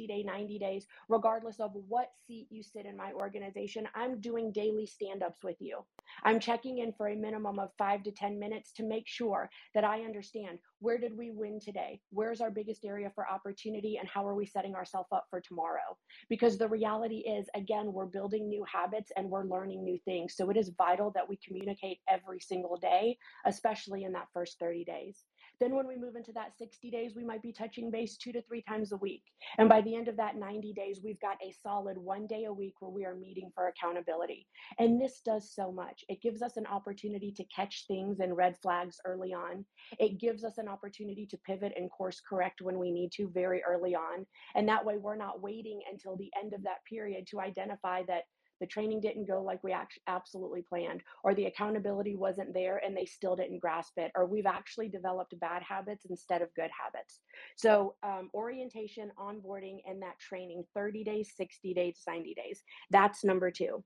60 0.00 0.06
day, 0.06 0.22
90 0.22 0.58
days, 0.58 0.86
regardless 1.08 1.60
of 1.60 1.72
what 1.88 2.10
seat 2.26 2.46
you 2.50 2.62
sit 2.62 2.86
in 2.86 2.96
my 2.96 3.12
organization, 3.12 3.86
I'm 3.94 4.20
doing 4.20 4.52
daily 4.52 4.86
stand 4.86 5.22
ups 5.22 5.42
with 5.42 5.56
you. 5.60 5.78
I'm 6.24 6.40
checking 6.40 6.78
in 6.78 6.92
for 6.92 7.08
a 7.08 7.16
minimum 7.16 7.58
of 7.58 7.70
five 7.76 8.02
to 8.04 8.12
10 8.12 8.38
minutes 8.38 8.72
to 8.74 8.82
make 8.84 9.06
sure 9.06 9.50
that 9.74 9.84
I 9.84 10.00
understand 10.00 10.58
where 10.80 10.98
did 10.98 11.16
we 11.16 11.30
win 11.30 11.60
today? 11.60 12.00
Where's 12.10 12.40
our 12.40 12.50
biggest 12.50 12.84
area 12.84 13.10
for 13.14 13.28
opportunity? 13.28 13.98
And 13.98 14.08
how 14.08 14.26
are 14.26 14.34
we 14.34 14.46
setting 14.46 14.74
ourselves 14.74 15.08
up 15.12 15.26
for 15.28 15.40
tomorrow? 15.40 15.96
Because 16.28 16.56
the 16.56 16.68
reality 16.68 17.18
is, 17.18 17.46
again, 17.54 17.92
we're 17.92 18.06
building 18.06 18.48
new 18.48 18.64
habits 18.72 19.12
and 19.16 19.28
we're 19.28 19.44
learning 19.44 19.84
new 19.84 19.98
things. 20.04 20.34
So 20.36 20.48
it 20.50 20.56
is 20.56 20.72
vital 20.78 21.12
that 21.14 21.28
we 21.28 21.38
communicate 21.46 21.98
every 22.08 22.40
single 22.40 22.76
day, 22.76 23.18
especially 23.44 24.04
in 24.04 24.12
that 24.12 24.28
first 24.32 24.58
30 24.58 24.84
days. 24.84 25.18
Then, 25.60 25.74
when 25.74 25.86
we 25.86 25.96
move 25.96 26.16
into 26.16 26.32
that 26.32 26.56
60 26.56 26.90
days, 26.90 27.12
we 27.14 27.24
might 27.24 27.42
be 27.42 27.52
touching 27.52 27.90
base 27.90 28.16
two 28.16 28.32
to 28.32 28.40
three 28.42 28.62
times 28.62 28.92
a 28.92 28.96
week. 28.96 29.22
And 29.58 29.68
by 29.68 29.82
the 29.82 29.94
end 29.94 30.08
of 30.08 30.16
that 30.16 30.36
90 30.36 30.72
days, 30.72 31.00
we've 31.04 31.20
got 31.20 31.36
a 31.42 31.54
solid 31.62 31.98
one 31.98 32.26
day 32.26 32.44
a 32.44 32.52
week 32.52 32.74
where 32.80 32.90
we 32.90 33.04
are 33.04 33.14
meeting 33.14 33.50
for 33.54 33.68
accountability. 33.68 34.46
And 34.78 35.00
this 35.00 35.20
does 35.24 35.54
so 35.54 35.70
much. 35.70 36.02
It 36.08 36.22
gives 36.22 36.40
us 36.40 36.56
an 36.56 36.66
opportunity 36.66 37.32
to 37.36 37.44
catch 37.54 37.84
things 37.86 38.20
and 38.20 38.36
red 38.36 38.56
flags 38.62 38.96
early 39.04 39.34
on. 39.34 39.64
It 39.98 40.18
gives 40.18 40.44
us 40.44 40.56
an 40.56 40.68
opportunity 40.68 41.26
to 41.26 41.36
pivot 41.46 41.74
and 41.76 41.90
course 41.90 42.22
correct 42.26 42.62
when 42.62 42.78
we 42.78 42.90
need 42.90 43.12
to 43.16 43.28
very 43.28 43.62
early 43.62 43.94
on. 43.94 44.26
And 44.54 44.66
that 44.68 44.84
way, 44.84 44.96
we're 44.96 45.16
not 45.16 45.42
waiting 45.42 45.80
until 45.92 46.16
the 46.16 46.30
end 46.42 46.54
of 46.54 46.62
that 46.62 46.84
period 46.88 47.26
to 47.28 47.40
identify 47.40 48.02
that 48.08 48.24
the 48.60 48.66
training 48.66 49.00
didn't 49.00 49.26
go 49.26 49.42
like 49.42 49.62
we 49.64 49.72
actually 49.72 50.02
absolutely 50.06 50.62
planned, 50.62 51.02
or 51.24 51.34
the 51.34 51.46
accountability 51.46 52.14
wasn't 52.14 52.52
there 52.54 52.80
and 52.84 52.96
they 52.96 53.06
still 53.06 53.36
didn't 53.36 53.58
grasp 53.58 53.98
it, 53.98 54.12
or 54.14 54.26
we've 54.26 54.46
actually 54.46 54.88
developed 54.88 55.38
bad 55.40 55.62
habits 55.62 56.06
instead 56.08 56.42
of 56.42 56.54
good 56.54 56.70
habits. 56.70 57.20
So, 57.56 57.94
um, 58.02 58.30
orientation, 58.34 59.10
onboarding, 59.18 59.78
and 59.86 60.02
that 60.02 60.18
training 60.18 60.64
30 60.74 61.04
days, 61.04 61.32
60 61.36 61.74
days, 61.74 62.00
90 62.06 62.34
days. 62.34 62.62
That's 62.90 63.24
number 63.24 63.50
two. 63.50 63.82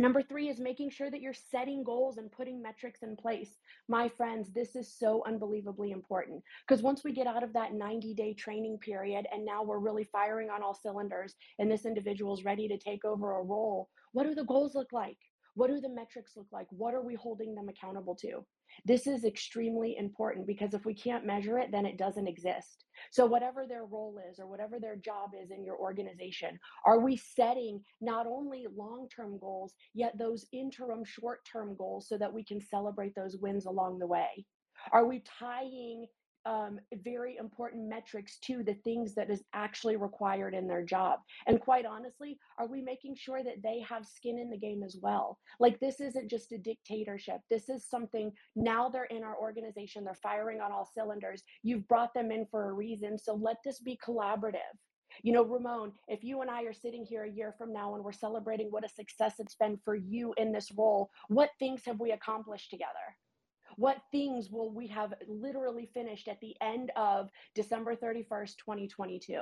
Number 0.00 0.22
three 0.22 0.48
is 0.48 0.60
making 0.60 0.90
sure 0.90 1.10
that 1.10 1.20
you're 1.20 1.34
setting 1.34 1.82
goals 1.82 2.18
and 2.18 2.30
putting 2.30 2.62
metrics 2.62 3.02
in 3.02 3.16
place. 3.16 3.58
My 3.88 4.08
friends, 4.08 4.50
this 4.52 4.76
is 4.76 4.94
so 4.96 5.24
unbelievably 5.26 5.90
important 5.90 6.42
because 6.66 6.82
once 6.82 7.02
we 7.02 7.12
get 7.12 7.26
out 7.26 7.42
of 7.42 7.52
that 7.54 7.74
90 7.74 8.14
day 8.14 8.32
training 8.34 8.78
period 8.78 9.26
and 9.32 9.44
now 9.44 9.64
we're 9.64 9.78
really 9.78 10.04
firing 10.04 10.50
on 10.50 10.62
all 10.62 10.74
cylinders 10.74 11.34
and 11.58 11.70
this 11.70 11.84
individual 11.84 12.32
is 12.32 12.44
ready 12.44 12.68
to 12.68 12.78
take 12.78 13.04
over 13.04 13.38
a 13.38 13.42
role, 13.42 13.88
what 14.12 14.24
do 14.24 14.34
the 14.34 14.44
goals 14.44 14.74
look 14.76 14.92
like? 14.92 15.18
What 15.54 15.68
do 15.70 15.80
the 15.80 15.88
metrics 15.88 16.36
look 16.36 16.46
like? 16.52 16.66
What 16.70 16.94
are 16.94 17.02
we 17.02 17.14
holding 17.14 17.54
them 17.54 17.68
accountable 17.68 18.14
to? 18.16 18.44
This 18.84 19.06
is 19.06 19.24
extremely 19.24 19.96
important 19.96 20.46
because 20.46 20.74
if 20.74 20.84
we 20.84 20.94
can't 20.94 21.26
measure 21.26 21.58
it, 21.58 21.70
then 21.72 21.86
it 21.86 21.98
doesn't 21.98 22.28
exist. 22.28 22.84
So, 23.10 23.26
whatever 23.26 23.66
their 23.66 23.84
role 23.84 24.18
is 24.30 24.38
or 24.38 24.46
whatever 24.46 24.78
their 24.78 24.96
job 24.96 25.30
is 25.40 25.50
in 25.50 25.64
your 25.64 25.76
organization, 25.76 26.58
are 26.84 27.00
we 27.00 27.16
setting 27.16 27.82
not 28.00 28.26
only 28.26 28.66
long 28.76 29.08
term 29.14 29.38
goals, 29.38 29.74
yet 29.94 30.18
those 30.18 30.46
interim 30.52 31.04
short 31.04 31.40
term 31.50 31.76
goals 31.76 32.08
so 32.08 32.18
that 32.18 32.32
we 32.32 32.44
can 32.44 32.60
celebrate 32.60 33.14
those 33.14 33.36
wins 33.36 33.66
along 33.66 33.98
the 33.98 34.06
way? 34.06 34.44
Are 34.92 35.06
we 35.06 35.22
tying 35.38 36.06
um, 36.48 36.80
very 37.04 37.36
important 37.36 37.88
metrics 37.88 38.38
to 38.38 38.62
the 38.64 38.74
things 38.82 39.14
that 39.14 39.30
is 39.30 39.44
actually 39.52 39.96
required 39.96 40.54
in 40.54 40.66
their 40.66 40.82
job. 40.82 41.20
And 41.46 41.60
quite 41.60 41.84
honestly, 41.84 42.38
are 42.58 42.66
we 42.66 42.80
making 42.80 43.16
sure 43.16 43.44
that 43.44 43.62
they 43.62 43.84
have 43.86 44.06
skin 44.06 44.38
in 44.38 44.48
the 44.48 44.56
game 44.56 44.82
as 44.82 44.96
well? 45.00 45.38
Like 45.60 45.78
this 45.78 46.00
isn't 46.00 46.30
just 46.30 46.52
a 46.52 46.58
dictatorship. 46.58 47.40
This 47.50 47.68
is 47.68 47.84
something 47.84 48.32
now 48.56 48.88
they're 48.88 49.04
in 49.04 49.22
our 49.22 49.36
organization, 49.38 50.04
they're 50.04 50.14
firing 50.14 50.60
on 50.60 50.72
all 50.72 50.88
cylinders. 50.94 51.42
You've 51.62 51.86
brought 51.86 52.14
them 52.14 52.32
in 52.32 52.46
for 52.50 52.70
a 52.70 52.72
reason. 52.72 53.18
So 53.18 53.34
let 53.34 53.58
this 53.62 53.80
be 53.80 53.98
collaborative. 54.02 54.74
You 55.22 55.34
know, 55.34 55.44
Ramon, 55.44 55.92
if 56.06 56.24
you 56.24 56.40
and 56.40 56.50
I 56.50 56.62
are 56.62 56.72
sitting 56.72 57.04
here 57.04 57.24
a 57.24 57.30
year 57.30 57.54
from 57.58 57.72
now 57.72 57.94
and 57.94 58.04
we're 58.04 58.12
celebrating 58.12 58.68
what 58.70 58.84
a 58.84 58.88
success 58.88 59.34
it's 59.38 59.56
been 59.56 59.78
for 59.84 59.94
you 59.94 60.32
in 60.38 60.52
this 60.52 60.70
role, 60.74 61.10
what 61.28 61.50
things 61.58 61.82
have 61.84 62.00
we 62.00 62.12
accomplished 62.12 62.70
together? 62.70 63.16
What 63.78 63.98
things 64.10 64.50
will 64.50 64.72
we 64.72 64.88
have 64.88 65.14
literally 65.28 65.88
finished 65.94 66.26
at 66.26 66.40
the 66.40 66.56
end 66.60 66.90
of 66.96 67.30
December 67.54 67.94
31st, 67.94 68.56
2022? 68.56 69.40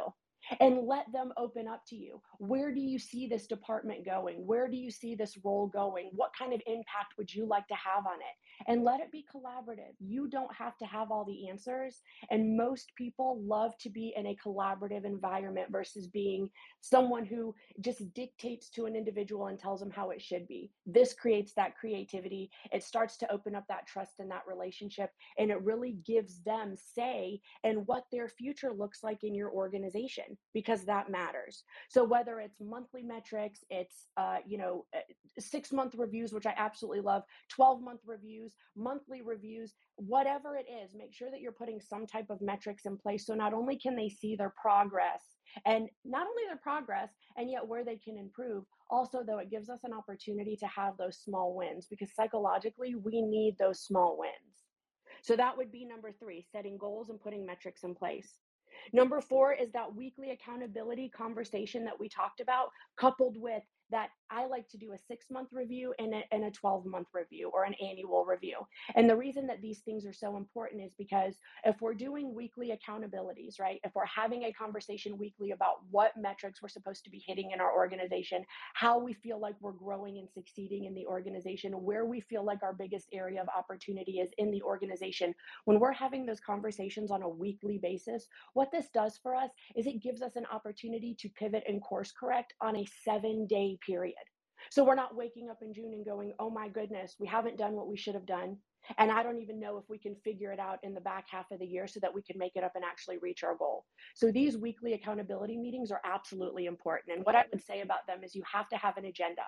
And 0.60 0.86
let 0.86 1.10
them 1.12 1.32
open 1.36 1.66
up 1.68 1.82
to 1.88 1.96
you. 1.96 2.20
Where 2.38 2.72
do 2.72 2.80
you 2.80 2.98
see 2.98 3.26
this 3.26 3.46
department 3.46 4.04
going? 4.04 4.46
Where 4.46 4.68
do 4.68 4.76
you 4.76 4.90
see 4.90 5.14
this 5.14 5.38
role 5.42 5.66
going? 5.66 6.10
What 6.12 6.30
kind 6.38 6.52
of 6.52 6.60
impact 6.66 7.14
would 7.18 7.32
you 7.32 7.46
like 7.46 7.66
to 7.68 7.74
have 7.74 8.06
on 8.06 8.16
it? 8.16 8.70
And 8.70 8.84
let 8.84 9.00
it 9.00 9.12
be 9.12 9.24
collaborative. 9.34 9.94
You 10.00 10.28
don't 10.28 10.54
have 10.54 10.76
to 10.78 10.86
have 10.86 11.10
all 11.10 11.24
the 11.24 11.48
answers. 11.48 12.00
And 12.30 12.56
most 12.56 12.92
people 12.96 13.40
love 13.42 13.76
to 13.78 13.90
be 13.90 14.14
in 14.16 14.26
a 14.26 14.36
collaborative 14.36 15.04
environment 15.04 15.68
versus 15.70 16.06
being 16.06 16.50
someone 16.80 17.24
who 17.24 17.54
just 17.80 18.12
dictates 18.14 18.70
to 18.70 18.86
an 18.86 18.96
individual 18.96 19.46
and 19.46 19.58
tells 19.58 19.80
them 19.80 19.90
how 19.90 20.10
it 20.10 20.22
should 20.22 20.46
be. 20.48 20.70
This 20.86 21.12
creates 21.12 21.52
that 21.54 21.76
creativity. 21.76 22.50
It 22.72 22.82
starts 22.82 23.16
to 23.18 23.32
open 23.32 23.54
up 23.54 23.64
that 23.68 23.86
trust 23.86 24.20
in 24.20 24.28
that 24.28 24.44
relationship. 24.46 25.10
And 25.38 25.50
it 25.50 25.62
really 25.62 25.96
gives 26.06 26.40
them 26.42 26.74
say 26.76 27.40
in 27.64 27.76
what 27.86 28.04
their 28.10 28.28
future 28.28 28.72
looks 28.72 29.02
like 29.02 29.24
in 29.24 29.34
your 29.34 29.50
organization 29.50 30.35
because 30.54 30.84
that 30.84 31.10
matters. 31.10 31.64
So 31.88 32.04
whether 32.04 32.40
it's 32.40 32.60
monthly 32.60 33.02
metrics, 33.02 33.60
it's 33.70 34.06
uh, 34.16 34.38
you 34.46 34.58
know 34.58 34.84
uh, 34.94 35.00
six 35.38 35.72
month 35.72 35.94
reviews, 35.96 36.32
which 36.32 36.46
I 36.46 36.54
absolutely 36.56 37.00
love, 37.00 37.22
twelve 37.48 37.82
month 37.82 38.00
reviews, 38.06 38.54
monthly 38.76 39.22
reviews, 39.22 39.74
whatever 39.96 40.56
it 40.56 40.66
is, 40.70 40.94
make 40.94 41.14
sure 41.14 41.30
that 41.30 41.40
you're 41.40 41.52
putting 41.52 41.80
some 41.80 42.06
type 42.06 42.30
of 42.30 42.40
metrics 42.40 42.86
in 42.86 42.96
place. 42.96 43.26
So 43.26 43.34
not 43.34 43.54
only 43.54 43.78
can 43.78 43.96
they 43.96 44.08
see 44.08 44.36
their 44.36 44.52
progress 44.60 45.22
and 45.64 45.88
not 46.04 46.26
only 46.26 46.42
their 46.46 46.58
progress 46.62 47.10
and 47.36 47.50
yet 47.50 47.66
where 47.66 47.84
they 47.84 47.96
can 47.96 48.18
improve 48.18 48.64
also 48.90 49.22
though 49.26 49.38
it 49.38 49.50
gives 49.50 49.70
us 49.70 49.80
an 49.84 49.92
opportunity 49.92 50.56
to 50.56 50.66
have 50.66 50.96
those 50.96 51.18
small 51.18 51.54
wins 51.54 51.86
because 51.88 52.14
psychologically 52.14 52.94
we 52.94 53.22
need 53.22 53.56
those 53.58 53.80
small 53.80 54.16
wins 54.18 54.64
so 55.22 55.36
that 55.36 55.56
would 55.56 55.72
be 55.72 55.84
number 55.84 56.12
three 56.12 56.44
setting 56.52 56.76
goals 56.76 57.08
and 57.08 57.20
putting 57.20 57.46
metrics 57.46 57.84
in 57.84 57.94
place 57.94 58.34
Number 58.92 59.20
four 59.20 59.52
is 59.52 59.70
that 59.72 59.94
weekly 59.94 60.30
accountability 60.30 61.08
conversation 61.08 61.84
that 61.84 61.98
we 61.98 62.08
talked 62.08 62.40
about, 62.40 62.68
coupled 62.96 63.36
with 63.40 63.62
that 63.90 64.10
I 64.30 64.46
like 64.46 64.68
to 64.70 64.76
do 64.76 64.92
a 64.92 64.98
six 64.98 65.26
month 65.30 65.48
review 65.52 65.94
and 65.98 66.14
a, 66.14 66.22
and 66.32 66.44
a 66.44 66.50
12 66.50 66.86
month 66.86 67.08
review 67.14 67.50
or 67.52 67.64
an 67.64 67.74
annual 67.74 68.24
review. 68.24 68.56
And 68.94 69.08
the 69.08 69.16
reason 69.16 69.46
that 69.46 69.62
these 69.62 69.80
things 69.80 70.06
are 70.06 70.12
so 70.12 70.36
important 70.36 70.82
is 70.82 70.92
because 70.98 71.34
if 71.64 71.80
we're 71.80 71.94
doing 71.94 72.34
weekly 72.34 72.76
accountabilities, 72.76 73.60
right, 73.60 73.80
if 73.84 73.94
we're 73.94 74.06
having 74.06 74.44
a 74.44 74.52
conversation 74.52 75.18
weekly 75.18 75.52
about 75.52 75.76
what 75.90 76.12
metrics 76.16 76.62
we're 76.62 76.68
supposed 76.68 77.04
to 77.04 77.10
be 77.10 77.22
hitting 77.26 77.50
in 77.52 77.60
our 77.60 77.74
organization, 77.74 78.44
how 78.74 78.98
we 78.98 79.12
feel 79.12 79.40
like 79.40 79.54
we're 79.60 79.72
growing 79.72 80.18
and 80.18 80.28
succeeding 80.30 80.84
in 80.84 80.94
the 80.94 81.06
organization, 81.06 81.72
where 81.72 82.04
we 82.04 82.20
feel 82.20 82.44
like 82.44 82.62
our 82.62 82.72
biggest 82.72 83.08
area 83.12 83.40
of 83.40 83.48
opportunity 83.56 84.20
is 84.20 84.30
in 84.38 84.50
the 84.50 84.62
organization, 84.62 85.34
when 85.64 85.78
we're 85.78 85.92
having 85.92 86.26
those 86.26 86.40
conversations 86.40 87.10
on 87.10 87.22
a 87.22 87.28
weekly 87.28 87.78
basis, 87.78 88.26
what 88.54 88.70
this 88.72 88.88
does 88.92 89.18
for 89.22 89.34
us 89.34 89.50
is 89.76 89.86
it 89.86 90.02
gives 90.02 90.22
us 90.22 90.36
an 90.36 90.46
opportunity 90.52 91.14
to 91.18 91.28
pivot 91.30 91.64
and 91.68 91.82
course 91.82 92.12
correct 92.12 92.54
on 92.60 92.76
a 92.76 92.86
seven 93.04 93.46
day 93.46 93.78
period. 93.84 94.15
So 94.70 94.84
we're 94.84 94.94
not 94.94 95.16
waking 95.16 95.48
up 95.50 95.58
in 95.62 95.72
June 95.72 95.92
and 95.92 96.04
going, 96.04 96.32
oh 96.38 96.50
my 96.50 96.68
goodness, 96.68 97.16
we 97.18 97.26
haven't 97.26 97.58
done 97.58 97.72
what 97.72 97.88
we 97.88 97.96
should 97.96 98.14
have 98.14 98.26
done. 98.26 98.56
And 98.98 99.10
I 99.10 99.22
don't 99.22 99.40
even 99.40 99.58
know 99.58 99.78
if 99.78 99.84
we 99.88 99.98
can 99.98 100.14
figure 100.24 100.52
it 100.52 100.60
out 100.60 100.78
in 100.82 100.94
the 100.94 101.00
back 101.00 101.26
half 101.28 101.50
of 101.50 101.58
the 101.58 101.66
year 101.66 101.86
so 101.88 101.98
that 102.00 102.14
we 102.14 102.22
can 102.22 102.38
make 102.38 102.52
it 102.54 102.64
up 102.64 102.72
and 102.76 102.84
actually 102.84 103.18
reach 103.18 103.42
our 103.42 103.56
goal. 103.56 103.84
So 104.14 104.30
these 104.30 104.56
weekly 104.56 104.92
accountability 104.92 105.56
meetings 105.56 105.90
are 105.90 106.00
absolutely 106.04 106.66
important. 106.66 107.16
And 107.16 107.24
what 107.24 107.34
I 107.34 107.44
would 107.52 107.62
say 107.62 107.80
about 107.80 108.06
them 108.06 108.22
is 108.22 108.34
you 108.34 108.44
have 108.50 108.68
to 108.68 108.76
have 108.76 108.96
an 108.96 109.06
agenda. 109.06 109.42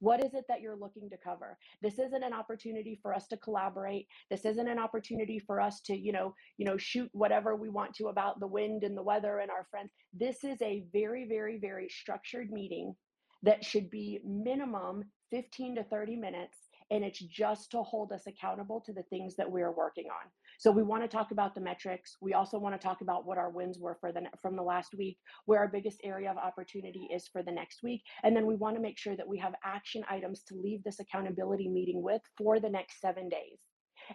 What 0.00 0.22
is 0.22 0.34
it 0.34 0.44
that 0.48 0.60
you're 0.60 0.76
looking 0.76 1.08
to 1.10 1.16
cover? 1.16 1.56
This 1.80 2.00
isn't 2.00 2.24
an 2.24 2.32
opportunity 2.32 2.98
for 3.00 3.14
us 3.14 3.28
to 3.28 3.36
collaborate. 3.36 4.08
This 4.30 4.44
isn't 4.44 4.66
an 4.66 4.78
opportunity 4.78 5.38
for 5.38 5.60
us 5.60 5.80
to, 5.82 5.96
you 5.96 6.10
know, 6.10 6.34
you 6.58 6.66
know, 6.66 6.76
shoot 6.76 7.08
whatever 7.12 7.54
we 7.54 7.68
want 7.68 7.94
to 7.94 8.08
about 8.08 8.40
the 8.40 8.48
wind 8.48 8.82
and 8.82 8.96
the 8.96 9.02
weather 9.02 9.38
and 9.38 9.50
our 9.50 9.64
friends. 9.70 9.92
This 10.12 10.42
is 10.42 10.60
a 10.60 10.84
very, 10.92 11.26
very, 11.28 11.56
very 11.58 11.88
structured 11.88 12.50
meeting 12.50 12.96
that 13.42 13.64
should 13.64 13.90
be 13.90 14.20
minimum 14.24 15.04
15 15.30 15.76
to 15.76 15.84
30 15.84 16.16
minutes 16.16 16.58
and 16.90 17.02
it's 17.02 17.20
just 17.20 17.70
to 17.70 17.82
hold 17.82 18.12
us 18.12 18.26
accountable 18.26 18.80
to 18.84 18.92
the 18.92 19.02
things 19.04 19.34
that 19.36 19.50
we're 19.50 19.72
working 19.72 20.06
on. 20.06 20.30
So 20.58 20.70
we 20.70 20.82
want 20.82 21.02
to 21.02 21.08
talk 21.08 21.30
about 21.30 21.54
the 21.54 21.60
metrics. 21.60 22.18
We 22.20 22.34
also 22.34 22.58
want 22.58 22.78
to 22.78 22.86
talk 22.86 23.00
about 23.00 23.26
what 23.26 23.38
our 23.38 23.50
wins 23.50 23.78
were 23.78 23.96
for 23.98 24.12
the 24.12 24.22
from 24.40 24.56
the 24.56 24.62
last 24.62 24.94
week 24.96 25.16
where 25.46 25.60
our 25.60 25.68
biggest 25.68 26.00
area 26.04 26.30
of 26.30 26.36
opportunity 26.36 27.08
is 27.12 27.26
for 27.28 27.42
the 27.42 27.50
next 27.50 27.82
week 27.82 28.02
and 28.22 28.36
then 28.36 28.46
we 28.46 28.56
want 28.56 28.76
to 28.76 28.82
make 28.82 28.98
sure 28.98 29.16
that 29.16 29.26
we 29.26 29.38
have 29.38 29.54
action 29.64 30.04
items 30.08 30.42
to 30.42 30.54
leave 30.54 30.84
this 30.84 31.00
accountability 31.00 31.68
meeting 31.68 32.02
with 32.02 32.20
for 32.36 32.60
the 32.60 32.68
next 32.68 33.00
7 33.00 33.28
days 33.28 33.58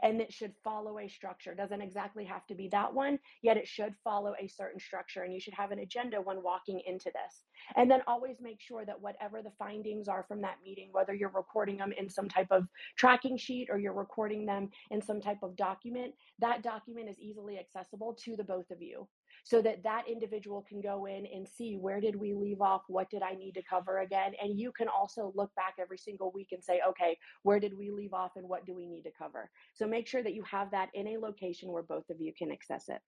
and 0.01 0.21
it 0.21 0.31
should 0.33 0.53
follow 0.63 0.99
a 0.99 1.07
structure. 1.07 1.53
Doesn't 1.55 1.81
exactly 1.81 2.25
have 2.25 2.45
to 2.47 2.55
be 2.55 2.67
that 2.69 2.93
one, 2.93 3.19
yet 3.41 3.57
it 3.57 3.67
should 3.67 3.93
follow 4.03 4.33
a 4.39 4.47
certain 4.47 4.79
structure. 4.79 5.23
And 5.23 5.33
you 5.33 5.39
should 5.39 5.53
have 5.53 5.71
an 5.71 5.79
agenda 5.79 6.21
when 6.21 6.43
walking 6.43 6.81
into 6.85 7.05
this. 7.05 7.43
And 7.75 7.89
then 7.89 8.01
always 8.07 8.37
make 8.41 8.61
sure 8.61 8.85
that 8.85 9.01
whatever 9.01 9.41
the 9.41 9.51
findings 9.57 10.07
are 10.07 10.25
from 10.27 10.41
that 10.41 10.57
meeting, 10.63 10.89
whether 10.91 11.13
you're 11.13 11.31
recording 11.33 11.77
them 11.77 11.93
in 11.97 12.09
some 12.09 12.29
type 12.29 12.47
of 12.51 12.67
tracking 12.97 13.37
sheet 13.37 13.67
or 13.71 13.77
you're 13.77 13.93
recording 13.93 14.45
them 14.45 14.69
in 14.91 15.01
some 15.01 15.21
type 15.21 15.43
of 15.43 15.55
document, 15.55 16.13
that 16.39 16.63
document 16.63 17.09
is 17.09 17.19
easily 17.19 17.57
accessible 17.59 18.17
to 18.25 18.35
the 18.35 18.43
both 18.43 18.69
of 18.71 18.81
you 18.81 19.07
so 19.43 19.61
that 19.61 19.83
that 19.83 20.03
individual 20.09 20.65
can 20.67 20.81
go 20.81 21.05
in 21.05 21.25
and 21.25 21.47
see 21.47 21.75
where 21.75 21.99
did 21.99 22.15
we 22.15 22.33
leave 22.33 22.61
off? 22.61 22.83
What 22.87 23.09
did 23.09 23.21
i 23.21 23.33
need 23.33 23.53
to 23.53 23.63
cover 23.63 23.99
again? 23.99 24.33
And 24.41 24.59
you 24.59 24.71
can 24.71 24.87
also 24.87 25.31
look 25.35 25.53
back 25.55 25.75
every 25.79 25.97
single 25.97 26.31
week 26.31 26.49
and 26.51 26.63
say 26.63 26.81
okay 26.89 27.17
where 27.43 27.59
did 27.59 27.77
we 27.77 27.91
leave 27.91 28.13
off 28.13 28.31
and 28.35 28.47
what 28.47 28.65
do 28.65 28.73
we 28.73 28.87
need 28.87 29.03
to 29.03 29.11
cover? 29.17 29.49
So 29.73 29.87
make 29.87 30.07
sure 30.07 30.23
that 30.23 30.33
you 30.33 30.43
have 30.43 30.71
that 30.71 30.89
in 30.93 31.07
a 31.07 31.17
location 31.17 31.71
where 31.71 31.83
both 31.83 32.09
of 32.09 32.21
you 32.21 32.33
can 32.37 32.51
access 32.51 32.89
it. 32.89 33.01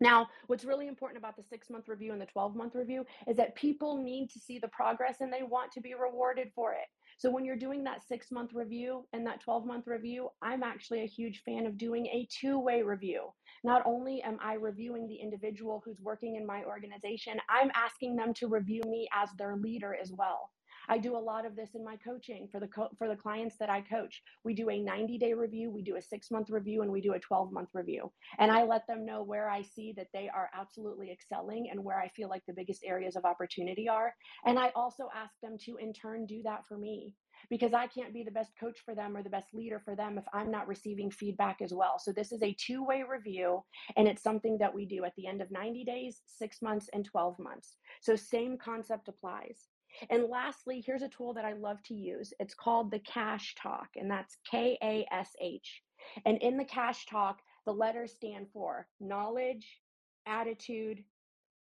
Now, 0.00 0.28
what's 0.46 0.64
really 0.64 0.88
important 0.88 1.18
about 1.18 1.36
the 1.36 1.42
six 1.42 1.70
month 1.70 1.88
review 1.88 2.12
and 2.12 2.20
the 2.20 2.26
12 2.26 2.56
month 2.56 2.74
review 2.74 3.04
is 3.26 3.36
that 3.36 3.54
people 3.54 3.96
need 3.96 4.30
to 4.30 4.38
see 4.38 4.58
the 4.58 4.68
progress 4.68 5.20
and 5.20 5.32
they 5.32 5.42
want 5.42 5.72
to 5.72 5.80
be 5.80 5.94
rewarded 5.94 6.50
for 6.54 6.72
it. 6.72 6.86
So 7.22 7.30
when 7.30 7.44
you're 7.44 7.54
doing 7.54 7.84
that 7.84 8.02
six 8.02 8.32
month 8.32 8.50
review 8.52 9.06
and 9.12 9.24
that 9.28 9.40
12 9.42 9.64
month 9.64 9.86
review, 9.86 10.30
I'm 10.42 10.64
actually 10.64 11.02
a 11.02 11.06
huge 11.06 11.44
fan 11.44 11.66
of 11.66 11.78
doing 11.78 12.06
a 12.06 12.26
two 12.28 12.58
way 12.58 12.82
review. 12.82 13.28
Not 13.62 13.80
only 13.86 14.20
am 14.22 14.38
I 14.42 14.54
reviewing 14.54 15.06
the 15.06 15.14
individual 15.14 15.80
who's 15.84 16.00
working 16.00 16.34
in 16.34 16.44
my 16.44 16.64
organization, 16.64 17.34
I'm 17.48 17.70
asking 17.76 18.16
them 18.16 18.34
to 18.34 18.48
review 18.48 18.82
me 18.88 19.06
as 19.14 19.28
their 19.38 19.54
leader 19.54 19.94
as 19.94 20.10
well. 20.10 20.50
I 20.88 20.98
do 20.98 21.16
a 21.16 21.18
lot 21.18 21.46
of 21.46 21.56
this 21.56 21.70
in 21.74 21.84
my 21.84 21.96
coaching 21.96 22.48
for 22.50 22.60
the 22.60 22.68
co- 22.68 22.90
for 22.98 23.08
the 23.08 23.16
clients 23.16 23.56
that 23.58 23.70
I 23.70 23.80
coach. 23.82 24.22
We 24.44 24.54
do 24.54 24.70
a 24.70 24.80
90-day 24.80 25.34
review, 25.34 25.70
we 25.70 25.82
do 25.82 25.96
a 25.96 26.00
6-month 26.00 26.50
review 26.50 26.82
and 26.82 26.90
we 26.90 27.00
do 27.00 27.14
a 27.14 27.20
12-month 27.20 27.70
review. 27.74 28.10
And 28.38 28.50
I 28.50 28.64
let 28.64 28.86
them 28.86 29.04
know 29.04 29.22
where 29.22 29.48
I 29.48 29.62
see 29.62 29.92
that 29.96 30.08
they 30.12 30.28
are 30.28 30.50
absolutely 30.54 31.10
excelling 31.10 31.68
and 31.70 31.82
where 31.82 32.00
I 32.00 32.08
feel 32.08 32.28
like 32.28 32.42
the 32.46 32.54
biggest 32.54 32.82
areas 32.84 33.16
of 33.16 33.24
opportunity 33.24 33.88
are. 33.88 34.14
And 34.44 34.58
I 34.58 34.70
also 34.74 35.08
ask 35.14 35.34
them 35.42 35.56
to 35.66 35.76
in 35.76 35.92
turn 35.92 36.26
do 36.26 36.42
that 36.44 36.66
for 36.66 36.78
me 36.78 37.14
because 37.50 37.72
I 37.74 37.86
can't 37.86 38.14
be 38.14 38.22
the 38.22 38.30
best 38.30 38.52
coach 38.58 38.78
for 38.84 38.94
them 38.94 39.16
or 39.16 39.22
the 39.22 39.30
best 39.30 39.48
leader 39.52 39.80
for 39.84 39.96
them 39.96 40.18
if 40.18 40.24
I'm 40.32 40.50
not 40.50 40.68
receiving 40.68 41.10
feedback 41.10 41.60
as 41.62 41.72
well. 41.72 41.98
So 41.98 42.12
this 42.12 42.32
is 42.32 42.42
a 42.42 42.56
two 42.58 42.84
way 42.84 43.02
review, 43.08 43.62
and 43.96 44.08
it's 44.08 44.22
something 44.22 44.58
that 44.58 44.74
we 44.74 44.86
do 44.86 45.04
at 45.04 45.14
the 45.16 45.26
end 45.26 45.40
of 45.40 45.50
90 45.50 45.84
days, 45.84 46.22
six 46.26 46.62
months, 46.62 46.88
and 46.92 47.04
12 47.04 47.38
months. 47.38 47.76
So 48.00 48.16
same 48.16 48.56
concept 48.58 49.08
applies. 49.08 49.68
And 50.10 50.28
lastly, 50.28 50.82
here's 50.84 51.02
a 51.02 51.08
tool 51.08 51.34
that 51.34 51.44
I 51.44 51.52
love 51.52 51.82
to 51.84 51.94
use. 51.94 52.32
It's 52.40 52.54
called 52.54 52.90
the 52.90 53.00
Cash 53.00 53.54
Talk, 53.54 53.88
and 53.96 54.10
that's 54.10 54.36
K 54.50 54.78
A 54.82 55.06
S 55.12 55.30
H. 55.40 55.82
And 56.26 56.38
in 56.38 56.56
the 56.56 56.64
Cash 56.64 57.06
Talk, 57.06 57.40
the 57.66 57.72
letters 57.72 58.12
stand 58.12 58.46
for 58.52 58.88
knowledge, 59.00 59.80
attitude, 60.26 61.04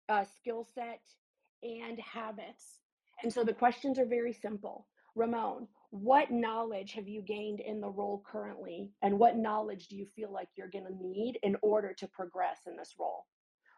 uh, 0.08 0.24
skill 0.36 0.66
set, 0.74 1.00
and 1.62 1.98
habits. 1.98 2.78
And 3.22 3.32
so 3.32 3.44
the 3.44 3.52
questions 3.52 3.98
are 3.98 4.06
very 4.06 4.32
simple. 4.32 4.86
Ramon, 5.16 5.66
what 5.90 6.30
knowledge 6.30 6.92
have 6.92 7.08
you 7.08 7.22
gained 7.22 7.60
in 7.60 7.80
the 7.80 7.88
role 7.88 8.22
currently? 8.24 8.92
And 9.02 9.18
what 9.18 9.36
knowledge 9.36 9.88
do 9.88 9.96
you 9.96 10.06
feel 10.06 10.32
like 10.32 10.48
you're 10.56 10.70
going 10.70 10.86
to 10.86 11.06
need 11.06 11.38
in 11.42 11.56
order 11.62 11.92
to 11.94 12.06
progress 12.06 12.60
in 12.66 12.76
this 12.76 12.94
role? 12.98 13.26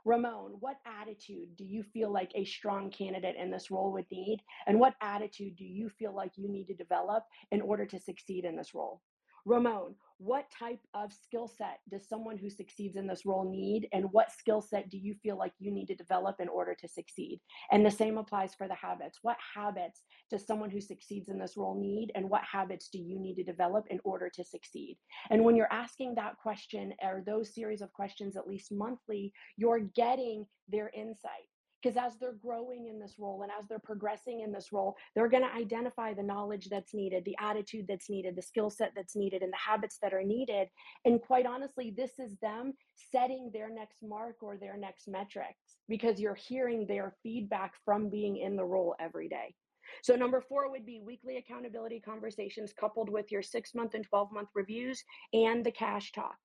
Ramon, 0.05 0.57
what 0.59 0.77
attitude 0.85 1.57
do 1.57 1.65
you 1.65 1.83
feel 1.83 2.13
like 2.13 2.33
a 2.35 2.45
strong 2.45 2.91
candidate 2.91 3.37
in 3.37 3.51
this 3.51 3.71
role 3.71 3.93
would 3.93 4.11
need? 4.11 4.41
And 4.67 4.81
what 4.81 4.95
attitude 5.01 5.57
do 5.57 5.65
you 5.65 5.89
feel 5.89 6.15
like 6.15 6.33
you 6.37 6.49
need 6.49 6.67
to 6.67 6.75
develop 6.75 7.25
in 7.53 7.61
order 7.61 7.87
to 7.87 8.01
succeed 8.01 8.45
in 8.45 8.57
this 8.57 8.75
role? 8.75 9.01
Ramon, 9.45 9.97
what 10.19 10.47
type 10.57 10.79
of 10.95 11.13
skill 11.13 11.49
set 11.49 11.81
does 11.91 12.09
someone 12.09 12.39
who 12.39 12.49
succeeds 12.49 12.97
in 12.97 13.09
this 13.09 13.27
role 13.27 13.51
need 13.51 13.89
and 13.93 14.07
what 14.13 14.31
skill 14.31 14.61
set 14.61 14.89
do 14.89 14.97
you 14.97 15.15
feel 15.21 15.37
like 15.37 15.53
you 15.59 15.73
need 15.73 15.87
to 15.87 15.97
develop 15.97 16.37
in 16.39 16.49
order 16.49 16.77
to 16.81 16.87
succeed? 16.87 17.41
And 17.73 17.85
the 17.85 17.91
same 17.91 18.19
applies 18.19 18.55
for 18.55 18.69
the 18.69 18.75
habits. 18.75 19.19
What 19.23 19.37
habits 19.55 20.03
does 20.31 20.47
someone 20.47 20.71
who 20.71 20.81
succeeds 20.81 21.29
in 21.29 21.41
this 21.41 21.57
role 21.57 21.75
need 21.75 22.13
and 22.15 22.31
what 22.31 22.45
habits 22.45 22.89
do 22.89 22.99
you 22.99 23.19
need 23.19 23.35
to 23.35 23.43
develop 23.43 23.87
in 23.91 23.99
order 24.05 24.31
to 24.33 24.45
succeed? 24.45 24.97
And 25.31 25.45
when 25.45 25.57
you're 25.57 25.73
asking 25.73 26.15
that 26.15 26.37
question 26.41 26.95
or 27.03 27.25
those 27.27 27.53
series 27.53 27.83
of 27.83 27.93
questions 27.93 28.37
at 28.37 28.47
least 28.47 28.71
monthly 28.71 29.33
you're 29.57 29.81
getting 29.81 30.47
their 30.69 30.91
insight 30.95 31.49
Because 31.83 31.97
as 31.97 32.17
they're 32.19 32.35
growing 32.35 32.87
in 32.87 33.01
this 33.01 33.17
role 33.19 33.43
and 33.43 33.51
as 33.59 33.67
they're 33.67 33.79
progressing 33.79 34.41
in 34.41 34.53
this 34.53 34.73
role, 34.73 34.97
they're 35.15 35.29
going 35.29 35.43
to 35.43 35.55
identify 35.55 36.15
the 36.15 36.23
knowledge 36.23 36.69
that's 36.69 36.95
needed, 36.95 37.25
the 37.25 37.37
attitude 37.41 37.87
that's 37.89 38.09
needed, 38.09 38.37
the 38.37 38.43
skill 38.43 38.71
set 38.71 38.93
that's 38.95 39.17
needed, 39.17 39.43
and 39.43 39.53
the 39.53 39.57
habits 39.57 39.99
that 40.03 40.15
are 40.15 40.23
needed. 40.23 40.69
And 41.05 41.21
quite 41.21 41.47
honestly, 41.47 41.93
this 41.97 42.13
is 42.19 42.37
them 42.41 42.75
setting 43.11 43.51
their 43.53 43.69
next 43.73 43.99
mark 44.03 44.37
or 44.43 44.57
their 44.57 44.77
next 44.77 45.09
metrics 45.09 45.79
because 45.89 46.21
you're 46.21 46.35
hearing 46.35 46.87
their 46.87 47.15
feedback 47.23 47.73
from 47.85 48.09
being 48.09 48.37
in 48.37 48.57
the 48.57 48.65
role 48.65 48.95
every 49.01 49.29
day. 49.29 49.55
So, 50.03 50.15
number 50.15 50.41
four 50.41 50.71
would 50.71 50.87
be 50.87 51.01
weekly 51.05 51.37
accountability 51.37 52.01
conversations 52.01 52.73
coupled 52.73 53.09
with 53.11 53.31
your 53.31 53.43
six 53.43 53.75
month 53.75 53.95
and 53.95 54.05
12 54.05 54.33
month 54.33 54.49
reviews 54.55 55.03
and 55.33 55.65
the 55.65 55.73
cash 55.73 56.13
talk. 56.13 56.37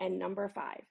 And 0.00 0.18
number 0.18 0.48
five 0.48 0.82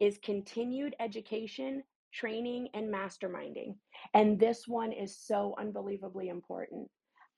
is 0.00 0.18
continued 0.22 0.94
education, 1.00 1.82
training, 2.12 2.68
and 2.74 2.92
masterminding. 2.92 3.74
And 4.14 4.38
this 4.38 4.64
one 4.66 4.92
is 4.92 5.18
so 5.18 5.54
unbelievably 5.58 6.28
important. 6.28 6.88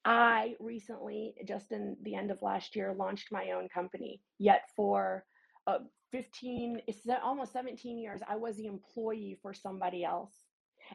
I 0.05 0.55
recently, 0.61 1.35
just 1.47 1.73
in 1.73 1.97
the 2.03 2.15
end 2.15 2.31
of 2.31 2.43
last 2.43 2.77
year, 2.77 2.95
launched 2.97 3.33
my 3.33 3.53
own 3.53 3.69
company. 3.69 4.21
Yet 4.39 4.63
for 4.77 5.25
uh, 5.67 5.79
15, 6.13 6.83
it's 6.87 7.01
almost 7.23 7.53
17 7.53 7.99
years, 7.99 8.21
I 8.29 8.37
was 8.37 8.57
the 8.57 8.67
employee 8.67 9.39
for 9.41 9.55
somebody 9.55 10.05
else. 10.05 10.33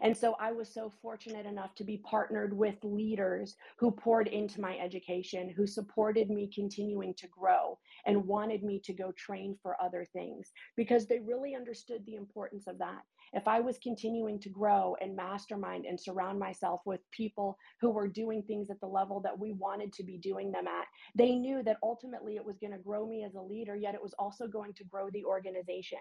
And 0.01 0.15
so 0.15 0.35
I 0.39 0.51
was 0.51 0.71
so 0.71 0.93
fortunate 1.01 1.45
enough 1.45 1.73
to 1.75 1.83
be 1.83 1.97
partnered 1.97 2.55
with 2.55 2.75
leaders 2.83 3.55
who 3.79 3.91
poured 3.91 4.27
into 4.27 4.61
my 4.61 4.77
education, 4.77 5.49
who 5.49 5.65
supported 5.65 6.29
me 6.29 6.49
continuing 6.53 7.13
to 7.15 7.27
grow 7.27 7.77
and 8.05 8.25
wanted 8.25 8.63
me 8.63 8.79
to 8.85 8.93
go 8.93 9.11
train 9.17 9.57
for 9.61 9.81
other 9.81 10.05
things 10.13 10.51
because 10.77 11.07
they 11.07 11.19
really 11.19 11.55
understood 11.55 12.05
the 12.05 12.15
importance 12.15 12.67
of 12.67 12.77
that 12.77 13.01
if 13.33 13.47
I 13.47 13.59
was 13.59 13.77
continuing 13.77 14.39
to 14.41 14.49
grow 14.49 14.95
and 15.01 15.15
mastermind 15.15 15.85
and 15.85 15.99
surround 15.99 16.39
myself 16.39 16.81
with 16.85 16.99
people 17.11 17.57
who 17.81 17.89
were 17.89 18.07
doing 18.07 18.43
things 18.43 18.69
at 18.69 18.79
the 18.79 18.87
level 18.87 19.19
that 19.21 19.37
we 19.37 19.53
wanted 19.53 19.93
to 19.93 20.03
be 20.03 20.17
doing 20.17 20.51
them 20.51 20.67
at, 20.67 20.85
they 21.15 21.35
knew 21.35 21.63
that 21.63 21.77
ultimately 21.83 22.35
it 22.35 22.45
was 22.45 22.57
going 22.57 22.73
to 22.73 22.79
grow 22.79 23.05
me 23.07 23.23
as 23.23 23.35
a 23.35 23.41
leader, 23.41 23.75
yet 23.75 23.95
it 23.95 24.01
was 24.01 24.13
also 24.17 24.47
going 24.47 24.73
to 24.73 24.83
grow 24.85 25.09
the 25.11 25.25
organization. 25.25 25.99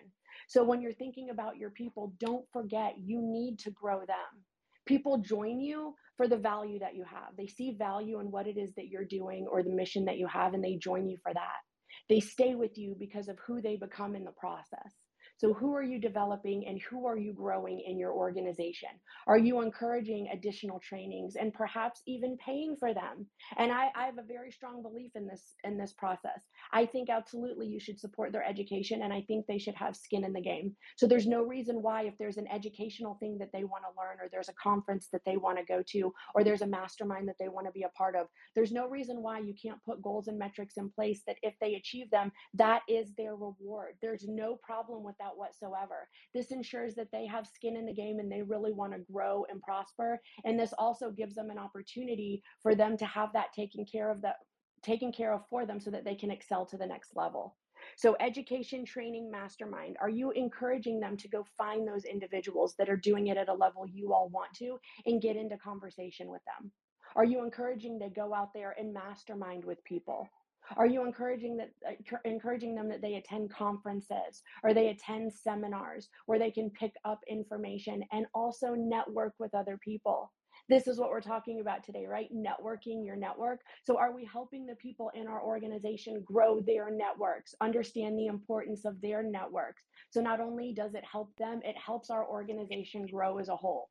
So 0.49 0.65
when 0.65 0.81
you're 0.81 0.93
thinking 0.93 1.31
about 1.31 1.57
your 1.57 1.71
people, 1.71 2.13
don't 2.19 2.45
forget 2.53 2.95
you 2.99 3.21
need 3.23 3.59
to 3.61 3.71
grow 3.71 4.01
them. 4.01 4.45
People 4.87 5.19
join 5.19 5.61
you 5.61 5.95
for 6.17 6.29
the 6.29 6.37
value 6.37 6.79
that 6.79 6.95
you 6.95 7.05
have. 7.05 7.37
They 7.37 7.47
see 7.47 7.77
value 7.79 8.21
in 8.21 8.31
what 8.31 8.47
it 8.47 8.57
is 8.57 8.73
that 8.77 8.89
you're 8.89 9.05
doing 9.05 9.47
or 9.51 9.63
the 9.63 9.71
mission 9.71 10.07
that 10.07 10.17
you 10.17 10.27
have, 10.27 10.55
and 10.55 10.65
they 10.65 10.77
join 10.77 11.09
you 11.09 11.19
for 11.23 11.35
that. 11.35 11.61
They 12.09 12.21
stay 12.21 12.55
with 12.55 12.79
you 12.79 12.97
because 12.99 13.29
of 13.29 13.39
who 13.47 13.61
they 13.61 13.77
become 13.77 14.17
in 14.17 14.25
the 14.25 14.33
process. 14.33 14.95
So, 15.39 15.55
who 15.55 15.75
are 15.75 15.83
you 15.83 16.01
developing 16.01 16.67
and 16.67 16.81
who 16.91 17.07
are 17.07 17.17
you 17.17 17.33
growing 17.33 17.81
in 17.81 17.99
your 17.99 18.13
organization? 18.13 18.91
Are 19.27 19.39
you 19.39 19.61
encouraging 19.63 20.29
additional 20.33 20.81
trainings 20.81 21.37
and 21.37 21.55
perhaps 21.55 22.03
even 22.07 22.37
paying 22.39 22.77
for 22.77 22.93
them? 22.93 23.27
And 23.57 23.73
I, 23.73 23.89
I 23.95 24.07
have 24.07 24.19
a 24.19 24.23
very 24.23 24.51
strong 24.51 24.83
belief 24.83 25.13
in 25.15 25.27
this 25.27 25.55
in 25.65 25.79
this 25.79 25.93
process. 25.93 26.43
I 26.73 26.87
think 26.87 27.09
absolutely 27.09 27.69
you 27.69 27.81
should 27.81 28.01
support 28.01 28.33
their 28.33 28.45
education 28.45 29.03
and 29.03 29.13
I 29.13 29.23
think 29.23 29.47
they 29.47 29.59
should 29.59 29.77
have 29.77 29.97
skin 29.97 30.25
in 30.25 30.33
the 30.33 30.41
game. 30.41 30.75
So 30.97 31.07
there's 31.07 31.27
no 31.27 31.45
reason 31.45 31.83
why 31.83 32.03
if 32.03 32.19
there's 32.19 32.37
an 32.37 32.49
educational 32.49 33.17
thing 33.21 33.39
that 33.39 33.51
they 33.53 33.65
want 33.65 33.85
to 33.85 34.01
learn 34.01 34.19
or 34.21 34.29
there's 34.31 34.49
a 34.49 34.55
conference 34.63 35.09
that 35.13 35.23
they 35.25 35.37
want 35.37 35.59
to 35.59 35.65
go 35.65 35.83
to 35.91 36.13
or 36.35 36.45
there's 36.45 36.63
a 36.63 36.67
mastermind 36.67 37.29
that 37.29 37.37
they 37.39 37.49
want 37.49 37.67
to 37.67 37.73
be 37.73 37.85
a 37.85 37.91
part 37.91 38.17
of, 38.17 38.27
there's 38.55 38.73
no 38.73 38.89
reason 38.89 39.23
why 39.23 39.39
you 39.39 39.55
can't 39.61 39.83
put 39.85 40.03
goals 40.03 40.29
and 40.29 40.39
metrics 40.39 40.77
in 40.77 40.91
place 40.91 41.23
that 41.27 41.37
if 41.43 41.55
they 41.61 41.75
achieve 41.75 42.11
them, 42.11 42.33
that 42.55 42.83
is 42.89 43.13
their 43.17 43.37
reward. 43.37 43.95
There's 44.03 44.27
no 44.27 44.57
problem 44.57 45.05
with 45.05 45.17
that 45.19 45.28
whatsoever. 45.37 46.09
This 46.35 46.51
ensures 46.51 46.95
that 46.95 47.11
they 47.13 47.27
have 47.27 47.47
skin 47.47 47.77
in 47.77 47.87
the 47.87 47.93
game 47.93 48.19
and 48.19 48.31
they 48.31 48.43
really 48.43 48.73
want 48.73 48.93
to 48.93 49.13
grow 49.13 49.45
and 49.51 49.61
prosper. 49.61 50.21
And 50.45 50.59
this 50.59 50.73
also 50.79 51.11
gives 51.11 51.35
them 51.35 51.51
an 51.51 51.59
opportunity 51.59 52.43
for 52.63 52.75
them 52.75 52.97
to 52.99 53.07
have 53.07 53.33
that 53.33 53.53
taken 53.53 53.85
care 53.85 54.11
of 54.11 54.23
that 54.23 54.37
taken 54.83 55.11
care 55.13 55.33
of 55.33 55.43
for 55.51 55.67
them 55.67 55.81
so 55.81 55.91
that 55.91 56.05
they 56.05 56.15
can 56.15 56.31
excel 56.31 56.65
to 56.67 56.77
the 56.77 56.87
next 56.87 57.17
level. 57.17 57.57
So, 57.97 58.17
education, 58.21 58.85
training, 58.85 59.31
mastermind, 59.31 59.97
are 60.01 60.09
you 60.09 60.31
encouraging 60.33 61.01
them 61.01 61.17
to 61.17 61.29
go 61.29 61.45
find 61.57 61.87
those 61.87 62.05
individuals 62.05 62.75
that 62.79 62.89
are 62.89 62.97
doing 62.97 63.29
it 63.29 63.37
at 63.37 63.49
a 63.49 63.55
level 63.55 63.87
you 63.87 64.13
all 64.13 64.29
want 64.29 64.53
to 64.55 64.79
and 65.07 65.23
get 65.23 65.37
into 65.37 65.57
conversation 65.57 66.29
with 66.29 66.43
them? 66.45 66.73
Are 67.17 67.25
you 67.25 67.43
encouraging 67.43 67.99
to 68.01 68.11
go 68.11 68.35
out 68.35 68.53
there 68.55 68.75
and 68.79 68.93
mastermind 68.93 69.65
with 69.65 69.83
people? 69.85 70.29
Are 70.77 70.87
you 70.87 71.05
encouraging 71.05 71.57
that 71.57 71.71
uh, 71.87 72.17
encouraging 72.25 72.75
them 72.75 72.89
that 72.89 73.01
they 73.03 73.15
attend 73.15 73.51
conferences 73.51 74.43
or 74.63 74.75
they 74.75 74.89
attend 74.89 75.33
seminars 75.33 76.09
where 76.27 76.39
they 76.39 76.51
can 76.51 76.71
pick 76.71 76.93
up 77.05 77.21
information 77.29 78.03
and 78.13 78.27
also 78.35 78.75
network 78.75 79.35
with 79.39 79.55
other 79.55 79.79
people? 79.83 80.33
This 80.69 80.87
is 80.87 80.99
what 80.99 81.09
we're 81.09 81.23
talking 81.23 81.61
about 81.61 81.83
today, 81.83 82.05
right? 82.07 82.29
Networking 82.31 83.05
your 83.05 83.17
network. 83.17 83.61
So, 83.85 83.97
are 83.97 84.15
we 84.15 84.29
helping 84.31 84.67
the 84.67 84.75
people 84.75 85.11
in 85.15 85.27
our 85.27 85.43
organization 85.43 86.23
grow 86.25 86.61
their 86.61 86.91
networks, 86.91 87.55
understand 87.63 88.19
the 88.19 88.27
importance 88.27 88.85
of 88.85 89.01
their 89.01 89.23
networks? 89.23 89.85
So, 90.11 90.21
not 90.21 90.41
only 90.41 90.75
does 90.75 90.95
it 90.95 91.05
help 91.11 91.35
them, 91.37 91.61
it 91.65 91.77
helps 91.79 92.11
our 92.11 92.27
organization 92.27 93.07
grow 93.07 93.39
as 93.39 93.49
a 93.49 93.57
whole. 93.57 93.89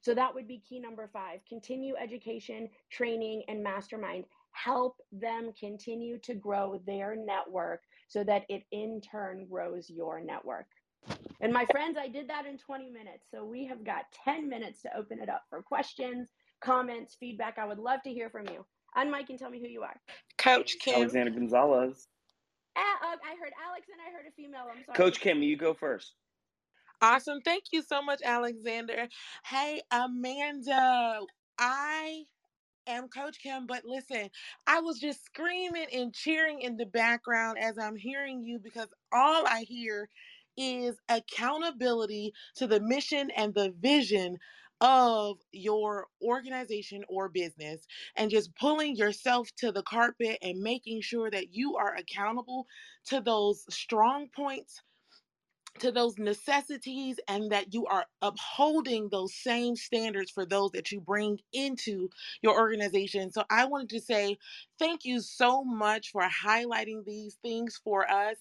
So, 0.00 0.14
that 0.14 0.34
would 0.34 0.48
be 0.48 0.62
key 0.66 0.80
number 0.80 1.10
five 1.12 1.40
continue 1.46 1.94
education, 1.96 2.70
training, 2.90 3.42
and 3.48 3.62
mastermind 3.62 4.24
help 4.54 4.96
them 5.12 5.52
continue 5.58 6.18
to 6.18 6.34
grow 6.34 6.80
their 6.86 7.16
network 7.16 7.82
so 8.08 8.24
that 8.24 8.44
it 8.48 8.62
in 8.72 9.00
turn 9.00 9.46
grows 9.50 9.90
your 9.90 10.20
network. 10.20 10.66
And 11.40 11.52
my 11.52 11.66
friends, 11.66 11.98
I 12.00 12.08
did 12.08 12.28
that 12.28 12.46
in 12.46 12.56
20 12.56 12.90
minutes. 12.90 13.26
So 13.30 13.44
we 13.44 13.66
have 13.66 13.84
got 13.84 14.04
10 14.24 14.48
minutes 14.48 14.80
to 14.82 14.96
open 14.96 15.20
it 15.20 15.28
up 15.28 15.42
for 15.50 15.62
questions, 15.62 16.30
comments, 16.62 17.16
feedback. 17.20 17.58
I 17.58 17.66
would 17.66 17.78
love 17.78 18.00
to 18.04 18.10
hear 18.10 18.30
from 18.30 18.46
you. 18.46 18.64
On 18.96 19.10
mic 19.10 19.28
and 19.28 19.38
tell 19.38 19.50
me 19.50 19.60
who 19.60 19.66
you 19.66 19.82
are. 19.82 20.00
Coach 20.38 20.76
Kim. 20.80 20.94
Alexander 20.94 21.32
Gonzalez. 21.32 22.06
Uh, 22.76 22.80
I 22.80 23.36
heard 23.40 23.52
Alex 23.68 23.86
and 23.92 24.00
I 24.00 24.12
heard 24.16 24.26
a 24.26 24.32
female. 24.32 24.66
I'm 24.70 24.84
sorry. 24.84 24.96
Coach 24.96 25.20
Kim, 25.20 25.42
you 25.42 25.56
go 25.56 25.74
first. 25.74 26.14
Awesome. 27.02 27.40
Thank 27.44 27.64
you 27.72 27.82
so 27.82 28.02
much, 28.02 28.20
Alexander. 28.24 29.08
Hey, 29.44 29.82
Amanda. 29.90 31.20
I 31.58 32.24
am 32.86 33.08
Coach 33.08 33.38
Kim, 33.40 33.66
but 33.66 33.84
listen, 33.84 34.30
I 34.66 34.80
was 34.80 35.00
just 35.00 35.24
screaming 35.24 35.86
and 35.92 36.14
cheering 36.14 36.60
in 36.60 36.76
the 36.76 36.86
background 36.86 37.58
as 37.60 37.78
I'm 37.78 37.96
hearing 37.96 38.42
you 38.42 38.58
because 38.58 38.88
all 39.12 39.46
I 39.46 39.64
hear 39.68 40.08
is 40.56 40.96
accountability 41.08 42.32
to 42.56 42.66
the 42.66 42.80
mission 42.80 43.30
and 43.36 43.54
the 43.54 43.74
vision 43.80 44.38
of 44.80 45.38
your 45.52 46.08
organization 46.22 47.04
or 47.08 47.28
business 47.30 47.86
and 48.16 48.30
just 48.30 48.54
pulling 48.56 48.96
yourself 48.96 49.48
to 49.58 49.72
the 49.72 49.82
carpet 49.84 50.38
and 50.42 50.60
making 50.60 51.00
sure 51.02 51.30
that 51.30 51.54
you 51.54 51.76
are 51.76 51.96
accountable 51.96 52.66
to 53.06 53.20
those 53.20 53.64
strong 53.74 54.28
points 54.36 54.82
to 55.80 55.92
those 55.92 56.18
necessities 56.18 57.18
and 57.28 57.50
that 57.52 57.74
you 57.74 57.86
are 57.86 58.06
upholding 58.22 59.08
those 59.10 59.34
same 59.34 59.76
standards 59.76 60.30
for 60.30 60.46
those 60.46 60.70
that 60.72 60.92
you 60.92 61.00
bring 61.00 61.38
into 61.52 62.08
your 62.42 62.58
organization. 62.58 63.30
So 63.32 63.44
I 63.50 63.66
wanted 63.66 63.90
to 63.90 64.00
say 64.00 64.38
thank 64.78 65.04
you 65.04 65.20
so 65.20 65.64
much 65.64 66.10
for 66.10 66.22
highlighting 66.22 67.04
these 67.04 67.36
things 67.42 67.80
for 67.82 68.08
us 68.10 68.36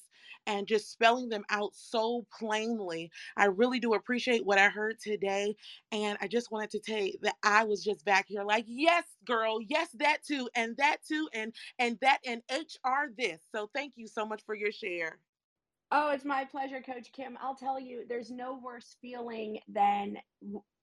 and 0.46 0.68
just 0.68 0.92
spelling 0.92 1.30
them 1.30 1.46
out 1.50 1.72
so 1.74 2.26
plainly. 2.38 3.12
I 3.38 3.46
really 3.46 3.80
do 3.80 3.94
appreciate 3.94 4.46
what 4.46 4.58
I 4.58 4.70
heard 4.70 5.00
today. 5.00 5.56
And 5.92 6.18
I 6.22 6.28
just 6.28 6.52
wanted 6.52 6.72
to 6.72 6.80
you 6.80 7.14
that 7.22 7.36
I 7.44 7.64
was 7.64 7.84
just 7.84 8.06
back 8.06 8.26
here 8.28 8.44
like, 8.44 8.66
yes, 8.68 9.06
girl, 9.26 9.60
yes, 9.62 9.90
that 10.00 10.18
too, 10.24 10.50
and 10.56 10.76
that 10.78 10.98
too, 11.08 11.30
and 11.34 11.54
and 11.80 11.98
that 12.02 12.20
and 12.26 12.42
HR 12.52 13.12
this. 13.18 13.42
So 13.54 13.70
thank 13.74 13.94
you 13.96 14.08
so 14.08 14.26
much 14.26 14.44
for 14.46 14.56
your 14.56 14.72
share. 14.72 15.18
Oh, 15.96 16.10
it's 16.10 16.26
my 16.26 16.44
pleasure, 16.44 16.82
Coach 16.82 17.12
Kim. 17.16 17.38
I'll 17.40 17.56
tell 17.56 17.80
you, 17.80 18.04
there's 18.10 18.32
no 18.32 18.60
worse 18.64 18.98
feeling 19.00 19.60
than 19.68 20.18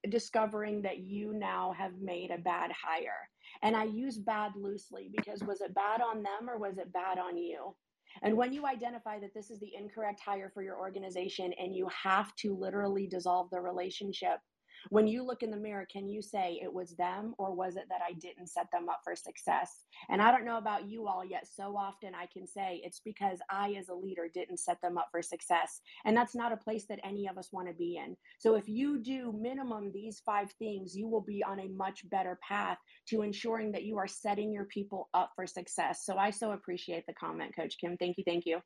discovering 0.09 0.83
that 0.83 0.99
you 0.99 1.33
now 1.33 1.75
have 1.77 2.01
made 2.01 2.31
a 2.31 2.39
bad 2.39 2.71
hire. 2.71 3.29
And 3.65 3.75
I 3.75 3.85
use 3.85 4.19
bad 4.19 4.53
loosely 4.55 5.11
because 5.13 5.43
was 5.43 5.63
it 5.63 5.75
bad 5.75 6.01
on 6.01 6.23
them 6.23 6.49
or 6.49 6.59
was 6.59 6.79
it 6.79 6.93
bad 6.93 7.19
on 7.19 7.37
you? 7.37 7.75
And 8.23 8.37
when 8.37 8.53
you 8.53 8.67
identify 8.67 9.19
that 9.19 9.35
this 9.35 9.51
is 9.51 9.59
the 9.59 9.75
incorrect 9.77 10.21
hire 10.25 10.53
for 10.55 10.63
your 10.63 10.79
organization 10.79 11.53
and 11.59 11.75
you 11.75 11.89
have 12.05 12.33
to 12.37 12.57
literally 12.57 13.09
dissolve 13.09 13.51
the 13.51 13.61
relationship, 13.61 14.39
when 14.89 15.07
you 15.07 15.25
look 15.25 15.43
in 15.43 15.51
the 15.51 15.57
mirror, 15.57 15.87
can 15.91 16.09
you 16.09 16.23
say 16.23 16.59
it 16.63 16.73
was 16.73 16.97
them 16.97 17.35
or 17.39 17.55
was 17.55 17.77
it 17.77 17.85
that 17.91 18.01
I 18.07 18.15
didn't 18.15 18.49
set 18.49 18.67
them 18.73 18.89
up 18.89 19.01
for 19.05 19.15
success? 19.15 19.85
And 20.09 20.23
I 20.23 20.31
don't 20.31 20.45
know 20.45 20.59
about 20.59 20.89
you 20.89 21.07
all 21.07 21.25
yet. 21.25 21.47
So 21.47 21.77
often 21.77 22.15
I 22.15 22.27
can 22.33 22.47
say 22.47 22.81
it's 22.83 23.01
because 23.05 23.39
I, 23.51 23.75
as 23.79 23.89
a 23.89 23.95
leader, 23.95 24.29
didn't 24.33 24.59
set 24.59 24.81
them 24.81 24.99
up 24.99 25.09
for 25.11 25.23
success. 25.23 25.81
And 26.05 26.17
that's 26.17 26.35
not 26.35 26.53
a 26.53 26.57
place 26.57 26.87
that 26.89 27.01
any 27.05 27.27
of 27.27 27.39
us 27.39 27.51
want 27.53 27.69
to 27.69 27.75
be 27.75 28.01
in. 28.03 28.17
So 28.39 28.55
if 28.55 28.69
you 28.69 29.03
do 29.03 29.33
minimum 29.39 29.91
these 29.93 30.23
five 30.25 30.51
things, 30.59 30.97
you 30.97 31.09
will 31.09 31.21
be 31.21 31.45
on 31.45 31.61
a 31.61 31.69
much 31.69 32.09
better 32.11 32.39
path 32.47 32.79
to 33.09 33.23
ensuring 33.23 33.73
that 33.73 33.85
you 33.85 33.99
are 33.99 34.09
setting 34.09 34.53
your 34.53 34.65
people 34.67 35.09
up 35.15 35.31
for 35.37 35.47
success. 35.47 36.05
So 36.05 36.17
I 36.17 36.31
so 36.31 36.53
appreciate 36.53 37.05
the 37.07 37.15
comment, 37.15 37.55
Coach 37.55 37.77
Kim. 37.81 37.97
Thank 37.97 38.19
you. 38.19 38.25
Thank 38.27 38.47
you. 38.47 38.61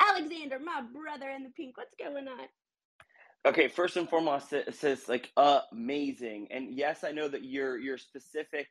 Alexander, 0.00 0.58
my 0.58 0.82
brother 0.92 1.30
in 1.30 1.42
the 1.42 1.50
pink, 1.50 1.76
what's 1.76 1.94
going 1.98 2.28
on? 2.28 2.46
Okay, 3.46 3.68
first 3.68 3.96
and 3.98 4.08
foremost, 4.08 4.54
it 4.54 4.74
says 4.76 5.10
like 5.10 5.32
amazing, 5.36 6.48
and 6.52 6.78
yes, 6.78 7.04
I 7.04 7.12
know 7.12 7.28
that 7.28 7.44
your 7.44 7.76
your 7.78 7.98
specific 7.98 8.68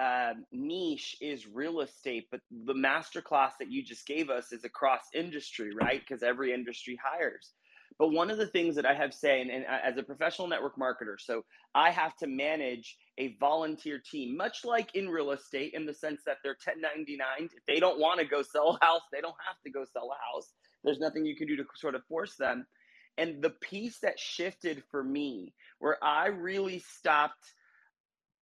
um, 0.00 0.46
niche 0.52 1.16
is 1.20 1.48
real 1.48 1.80
estate, 1.80 2.28
but 2.30 2.40
the 2.66 2.74
masterclass 2.74 3.52
that 3.60 3.72
you 3.72 3.82
just 3.84 4.06
gave 4.06 4.30
us 4.30 4.52
is 4.52 4.64
across 4.64 5.02
industry, 5.12 5.72
right? 5.74 6.00
Because 6.00 6.22
every 6.22 6.54
industry 6.54 6.98
hires. 7.04 7.52
But 7.98 8.12
one 8.12 8.30
of 8.30 8.38
the 8.38 8.46
things 8.46 8.76
that 8.76 8.86
I 8.86 8.94
have 8.94 9.12
saying, 9.14 9.50
and 9.50 9.66
as 9.66 9.98
a 9.98 10.04
professional 10.04 10.48
network 10.48 10.76
marketer, 10.78 11.16
so 11.18 11.44
I 11.74 11.90
have 11.90 12.16
to 12.18 12.28
manage 12.28 12.96
a 13.18 13.36
volunteer 13.40 14.00
team, 14.10 14.36
much 14.36 14.64
like 14.64 14.94
in 14.94 15.08
real 15.08 15.32
estate, 15.32 15.74
in 15.74 15.86
the 15.86 15.94
sense 15.94 16.22
that 16.26 16.38
they're 16.44 16.56
1099. 16.64 17.50
If 17.56 17.66
they 17.68 17.80
don't 17.80 18.00
want 18.00 18.20
to 18.20 18.26
go 18.26 18.42
sell 18.42 18.78
a 18.80 18.86
house, 18.86 19.02
they 19.12 19.20
don't 19.20 19.36
have 19.46 19.56
to 19.66 19.72
go 19.72 19.84
sell 19.92 20.10
a 20.12 20.34
house. 20.34 20.52
There's 20.84 21.00
nothing 21.00 21.26
you 21.26 21.36
can 21.36 21.48
do 21.48 21.56
to 21.56 21.64
sort 21.76 21.96
of 21.96 22.04
force 22.06 22.36
them. 22.36 22.66
And 23.16 23.42
the 23.42 23.50
piece 23.50 23.98
that 24.00 24.18
shifted 24.18 24.82
for 24.90 25.02
me, 25.02 25.54
where 25.78 26.02
I 26.02 26.26
really 26.26 26.80
stopped, 26.80 27.52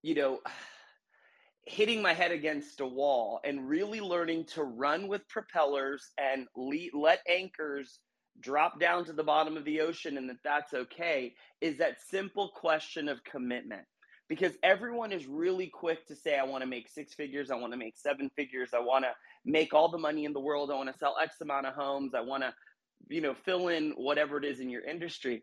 you 0.03 0.15
know, 0.15 0.41
hitting 1.65 2.03
my 2.03 2.13
head 2.13 2.33
against 2.33 2.81
a 2.81 2.87
wall 2.87 3.41
and 3.45 3.69
really 3.69 4.01
learning 4.01 4.45
to 4.45 4.65
run 4.65 5.07
with 5.07 5.29
propellers 5.29 6.11
and 6.19 6.49
let 6.93 7.21
anchors 7.29 8.01
drop 8.41 8.81
down 8.81 9.05
to 9.05 9.13
the 9.13 9.23
bottom 9.23 9.57
of 9.57 9.65
the 9.65 9.81
ocean 9.81 10.17
and 10.17 10.29
that 10.29 10.43
that's 10.43 10.75
okay 10.75 11.35
is 11.61 11.79
that 11.79 12.01
simple 12.11 12.49
question 12.49 13.09
of 13.09 13.23
commitment. 13.25 13.83
Because 14.29 14.53
everyone 14.63 15.13
is 15.13 15.27
really 15.27 15.67
quick 15.67 16.07
to 16.07 16.17
say 16.17 16.39
i 16.39 16.45
want 16.45 16.63
to 16.63 16.67
make 16.67 16.89
six 16.89 17.13
figures 17.13 17.51
i 17.51 17.55
want 17.55 17.73
to 17.73 17.79
make 17.79 17.99
seven 17.99 18.31
figures 18.35 18.71
i 18.73 18.79
want 18.79 19.05
to 19.05 19.11
make 19.45 19.75
all 19.75 19.91
the 19.91 19.99
money 19.99 20.25
in 20.25 20.33
the 20.33 20.41
world 20.41 20.71
i 20.71 20.75
want 20.75 20.91
to 20.91 20.99
sell 20.99 21.17
x 21.23 21.37
amount 21.43 21.67
of 21.67 21.75
homes 21.75 22.15
i 22.15 22.21
want 22.21 22.43
to 22.43 22.55
you 23.09 23.21
know, 23.21 23.35
fill 23.35 23.69
in 23.69 23.93
whatever 23.97 24.39
it 24.39 24.45
is 24.45 24.61
in 24.61 24.69
your 24.69 24.85
industry. 24.85 25.43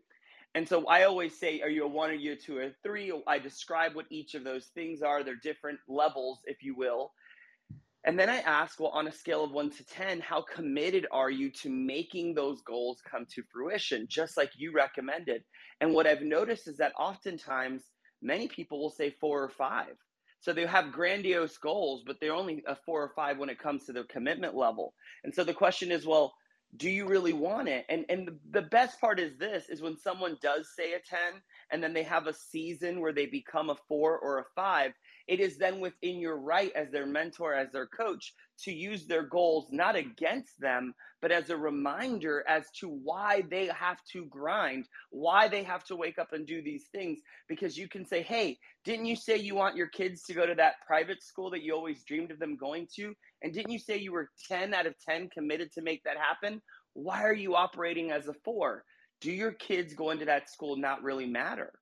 And 0.54 0.68
so 0.68 0.86
I 0.86 1.04
always 1.04 1.38
say, 1.38 1.60
are 1.60 1.68
you 1.68 1.84
a 1.84 1.88
one, 1.88 2.10
or 2.10 2.14
you 2.14 2.32
a 2.32 2.36
two, 2.36 2.58
or 2.58 2.62
a 2.62 2.72
three? 2.82 3.12
I 3.26 3.38
describe 3.38 3.94
what 3.94 4.06
each 4.10 4.34
of 4.34 4.44
those 4.44 4.66
things 4.74 5.00
are. 5.02 5.22
They're 5.22 5.36
different 5.36 5.78
levels, 5.88 6.40
if 6.46 6.62
you 6.62 6.74
will. 6.76 7.12
And 8.04 8.18
then 8.18 8.30
I 8.30 8.38
ask, 8.38 8.80
well, 8.80 8.90
on 8.90 9.06
a 9.06 9.12
scale 9.12 9.44
of 9.44 9.52
one 9.52 9.70
to 9.70 9.84
10, 9.84 10.20
how 10.20 10.42
committed 10.42 11.06
are 11.12 11.30
you 11.30 11.50
to 11.62 11.68
making 11.68 12.34
those 12.34 12.62
goals 12.62 13.02
come 13.08 13.26
to 13.34 13.42
fruition, 13.52 14.06
just 14.08 14.36
like 14.36 14.50
you 14.56 14.72
recommended? 14.72 15.42
And 15.80 15.92
what 15.92 16.06
I've 16.06 16.22
noticed 16.22 16.66
is 16.66 16.78
that 16.78 16.92
oftentimes 16.98 17.82
many 18.22 18.48
people 18.48 18.80
will 18.80 18.90
say 18.90 19.14
four 19.20 19.42
or 19.42 19.50
five. 19.50 19.94
So 20.40 20.54
they 20.54 20.64
have 20.64 20.92
grandiose 20.92 21.58
goals, 21.58 22.02
but 22.06 22.16
they're 22.20 22.32
only 22.32 22.62
a 22.66 22.74
four 22.86 23.02
or 23.02 23.12
five 23.14 23.36
when 23.36 23.50
it 23.50 23.58
comes 23.58 23.84
to 23.84 23.92
their 23.92 24.04
commitment 24.04 24.56
level. 24.56 24.94
And 25.22 25.34
so 25.34 25.44
the 25.44 25.52
question 25.52 25.92
is, 25.92 26.06
well, 26.06 26.32
do 26.76 26.88
you 26.88 27.06
really 27.06 27.32
want 27.32 27.68
it? 27.68 27.84
And 27.88 28.04
and 28.08 28.30
the 28.50 28.62
best 28.62 29.00
part 29.00 29.18
is 29.18 29.36
this 29.36 29.68
is 29.68 29.82
when 29.82 29.96
someone 29.96 30.38
does 30.40 30.68
say 30.76 30.92
a 30.92 31.00
10 31.00 31.18
and 31.72 31.82
then 31.82 31.92
they 31.92 32.04
have 32.04 32.26
a 32.26 32.34
season 32.34 33.00
where 33.00 33.12
they 33.12 33.26
become 33.26 33.70
a 33.70 33.76
4 33.88 34.18
or 34.18 34.38
a 34.38 34.44
5 34.54 34.92
it 35.30 35.40
is 35.40 35.56
then 35.56 35.80
within 35.80 36.18
your 36.18 36.36
right 36.38 36.72
as 36.74 36.90
their 36.90 37.06
mentor 37.06 37.54
as 37.54 37.72
their 37.72 37.86
coach 37.86 38.34
to 38.64 38.72
use 38.72 39.06
their 39.06 39.22
goals 39.22 39.68
not 39.70 39.96
against 39.96 40.60
them 40.60 40.92
but 41.22 41.32
as 41.32 41.50
a 41.50 41.56
reminder 41.56 42.44
as 42.48 42.64
to 42.78 42.88
why 42.88 43.42
they 43.50 43.66
have 43.66 43.98
to 44.12 44.26
grind 44.26 44.86
why 45.10 45.48
they 45.48 45.62
have 45.62 45.84
to 45.84 45.96
wake 45.96 46.18
up 46.18 46.32
and 46.32 46.46
do 46.46 46.60
these 46.62 46.86
things 46.92 47.20
because 47.48 47.78
you 47.78 47.88
can 47.88 48.04
say 48.04 48.22
hey 48.22 48.58
didn't 48.84 49.06
you 49.06 49.16
say 49.16 49.36
you 49.36 49.54
want 49.54 49.76
your 49.76 49.88
kids 49.88 50.24
to 50.24 50.34
go 50.34 50.44
to 50.44 50.54
that 50.54 50.74
private 50.86 51.22
school 51.22 51.50
that 51.50 51.62
you 51.62 51.74
always 51.74 52.04
dreamed 52.04 52.30
of 52.30 52.38
them 52.38 52.56
going 52.56 52.86
to 52.94 53.14
and 53.42 53.52
didn't 53.52 53.72
you 53.72 53.78
say 53.78 53.96
you 53.96 54.12
were 54.12 54.30
10 54.48 54.74
out 54.74 54.86
of 54.86 54.94
10 55.08 55.30
committed 55.30 55.72
to 55.72 55.82
make 55.82 56.04
that 56.04 56.16
happen? 56.16 56.60
Why 56.92 57.22
are 57.22 57.34
you 57.34 57.54
operating 57.54 58.10
as 58.10 58.28
a 58.28 58.34
four? 58.44 58.84
Do 59.20 59.30
your 59.30 59.52
kids 59.52 59.94
going 59.94 60.18
to 60.18 60.24
that 60.26 60.50
school 60.50 60.76
not 60.76 61.02
really 61.02 61.26
matter? 61.26 61.72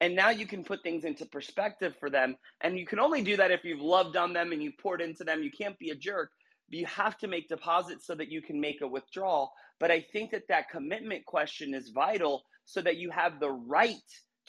And 0.00 0.14
now 0.14 0.30
you 0.30 0.46
can 0.46 0.64
put 0.64 0.82
things 0.82 1.04
into 1.04 1.24
perspective 1.26 1.94
for 1.98 2.10
them. 2.10 2.36
And 2.60 2.78
you 2.78 2.86
can 2.86 2.98
only 2.98 3.22
do 3.22 3.36
that 3.36 3.50
if 3.50 3.64
you've 3.64 3.80
loved 3.80 4.16
on 4.16 4.32
them 4.32 4.52
and 4.52 4.62
you've 4.62 4.78
poured 4.78 5.00
into 5.00 5.24
them. 5.24 5.42
You 5.42 5.50
can't 5.50 5.78
be 5.78 5.90
a 5.90 5.94
jerk. 5.94 6.30
You 6.68 6.86
have 6.86 7.16
to 7.18 7.28
make 7.28 7.48
deposits 7.48 8.06
so 8.06 8.14
that 8.16 8.30
you 8.30 8.42
can 8.42 8.60
make 8.60 8.80
a 8.80 8.88
withdrawal. 8.88 9.52
But 9.78 9.90
I 9.90 10.00
think 10.00 10.30
that 10.32 10.48
that 10.48 10.70
commitment 10.70 11.24
question 11.24 11.74
is 11.74 11.90
vital 11.90 12.44
so 12.64 12.80
that 12.80 12.96
you 12.96 13.10
have 13.10 13.38
the 13.38 13.50
right 13.50 13.94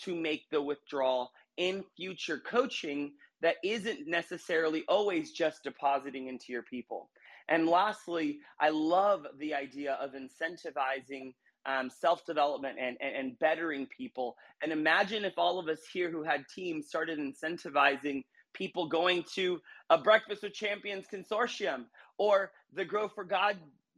to 0.01 0.15
make 0.15 0.49
the 0.49 0.62
withdrawal 0.62 1.31
in 1.58 1.84
future 1.95 2.39
coaching 2.39 3.13
that 3.41 3.55
isn't 3.63 4.08
necessarily 4.08 4.84
always 4.88 5.31
just 5.31 5.63
depositing 5.63 6.27
into 6.27 6.51
your 6.51 6.63
people. 6.63 7.10
And 7.47 7.67
lastly, 7.67 8.39
I 8.60 8.69
love 8.69 9.27
the 9.38 9.53
idea 9.53 9.93
of 10.01 10.13
incentivizing 10.13 11.34
um, 11.65 11.89
self 11.89 12.25
development 12.25 12.78
and, 12.80 12.97
and, 13.01 13.15
and 13.15 13.39
bettering 13.39 13.88
people. 13.88 14.36
And 14.62 14.71
imagine 14.71 15.25
if 15.25 15.34
all 15.38 15.60
of 15.60 15.67
us 15.67 15.80
here 15.91 16.12
who 16.12 16.23
had 16.23 16.45
teams 16.54 16.88
started 16.88 17.19
incentivizing 17.19 18.23
people 18.54 18.88
going 18.88 19.23
to 19.36 19.60
a 19.89 19.97
Breakfast 19.97 20.43
with 20.43 20.54
Champions 20.54 21.06
consortium 21.13 21.86
or 22.17 22.51
the 22.73 22.86
Grow 22.86 23.08
for 23.08 23.23
God 23.23 23.58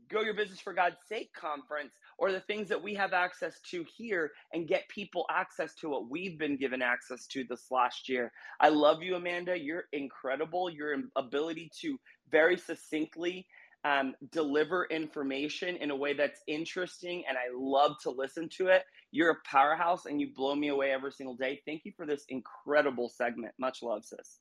Grow 0.10 0.22
Your 0.22 0.36
Business 0.36 0.60
for 0.60 0.74
God's 0.74 0.98
Sake 1.10 1.32
conference 1.34 1.92
or 2.18 2.32
the 2.32 2.40
things 2.42 2.70
that 2.70 2.82
we 2.82 2.94
have 2.96 3.14
access 3.14 3.60
to 3.72 3.86
here 3.98 4.32
and 4.54 4.68
get 4.68 4.88
people 4.90 5.26
access 5.30 5.74
to 5.76 5.90
what 5.90 6.10
we've 6.10 6.38
been 6.40 6.58
given 6.58 6.82
access 6.82 7.28
to 7.28 7.44
this 7.44 7.72
last 7.72 8.10
year. 8.10 8.32
I 8.60 8.70
love 8.70 9.04
you, 9.04 9.16
Amanda. 9.16 9.58
You're 9.60 9.86
incredible. 9.92 10.70
Your 10.70 10.96
ability 11.16 11.72
to 11.82 12.00
very 12.32 12.58
succinctly 12.58 13.48
um, 13.88 14.16
deliver 14.32 14.86
information 14.88 15.78
in 15.78 15.92
a 15.92 15.96
way 15.96 16.14
that's 16.14 16.42
interesting 16.48 17.24
and 17.28 17.38
I 17.38 17.44
love 17.58 17.96
to 18.04 18.10
listen 18.10 18.50
to 18.58 18.68
it. 18.68 18.84
You're 19.12 19.32
a 19.32 19.38
powerhouse 19.50 20.08
and 20.08 20.20
you 20.20 20.34
blow 20.36 20.56
me 20.56 20.68
away 20.68 20.92
every 20.92 21.14
single 21.14 21.38
day. 21.38 21.62
Thank 21.66 21.86
you 21.86 21.94
for 21.96 22.06
this 22.06 22.26
incredible 22.28 23.08
segment. 23.08 23.54
Much 23.58 23.82
love, 23.82 24.04
sis. 24.04 24.40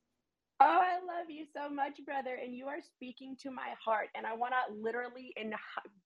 Oh, 0.59 0.65
I 0.65 0.95
love 1.05 1.29
you 1.29 1.45
so 1.55 1.69
much, 1.69 2.03
brother. 2.07 2.39
And 2.43 2.55
you 2.55 2.67
are 2.67 2.81
speaking 2.81 3.37
to 3.43 3.51
my 3.51 3.75
heart. 3.85 4.09
And 4.17 4.27
I 4.27 4.35
want 4.35 4.55
to 4.55 4.75
literally, 4.75 5.35
in 5.37 5.53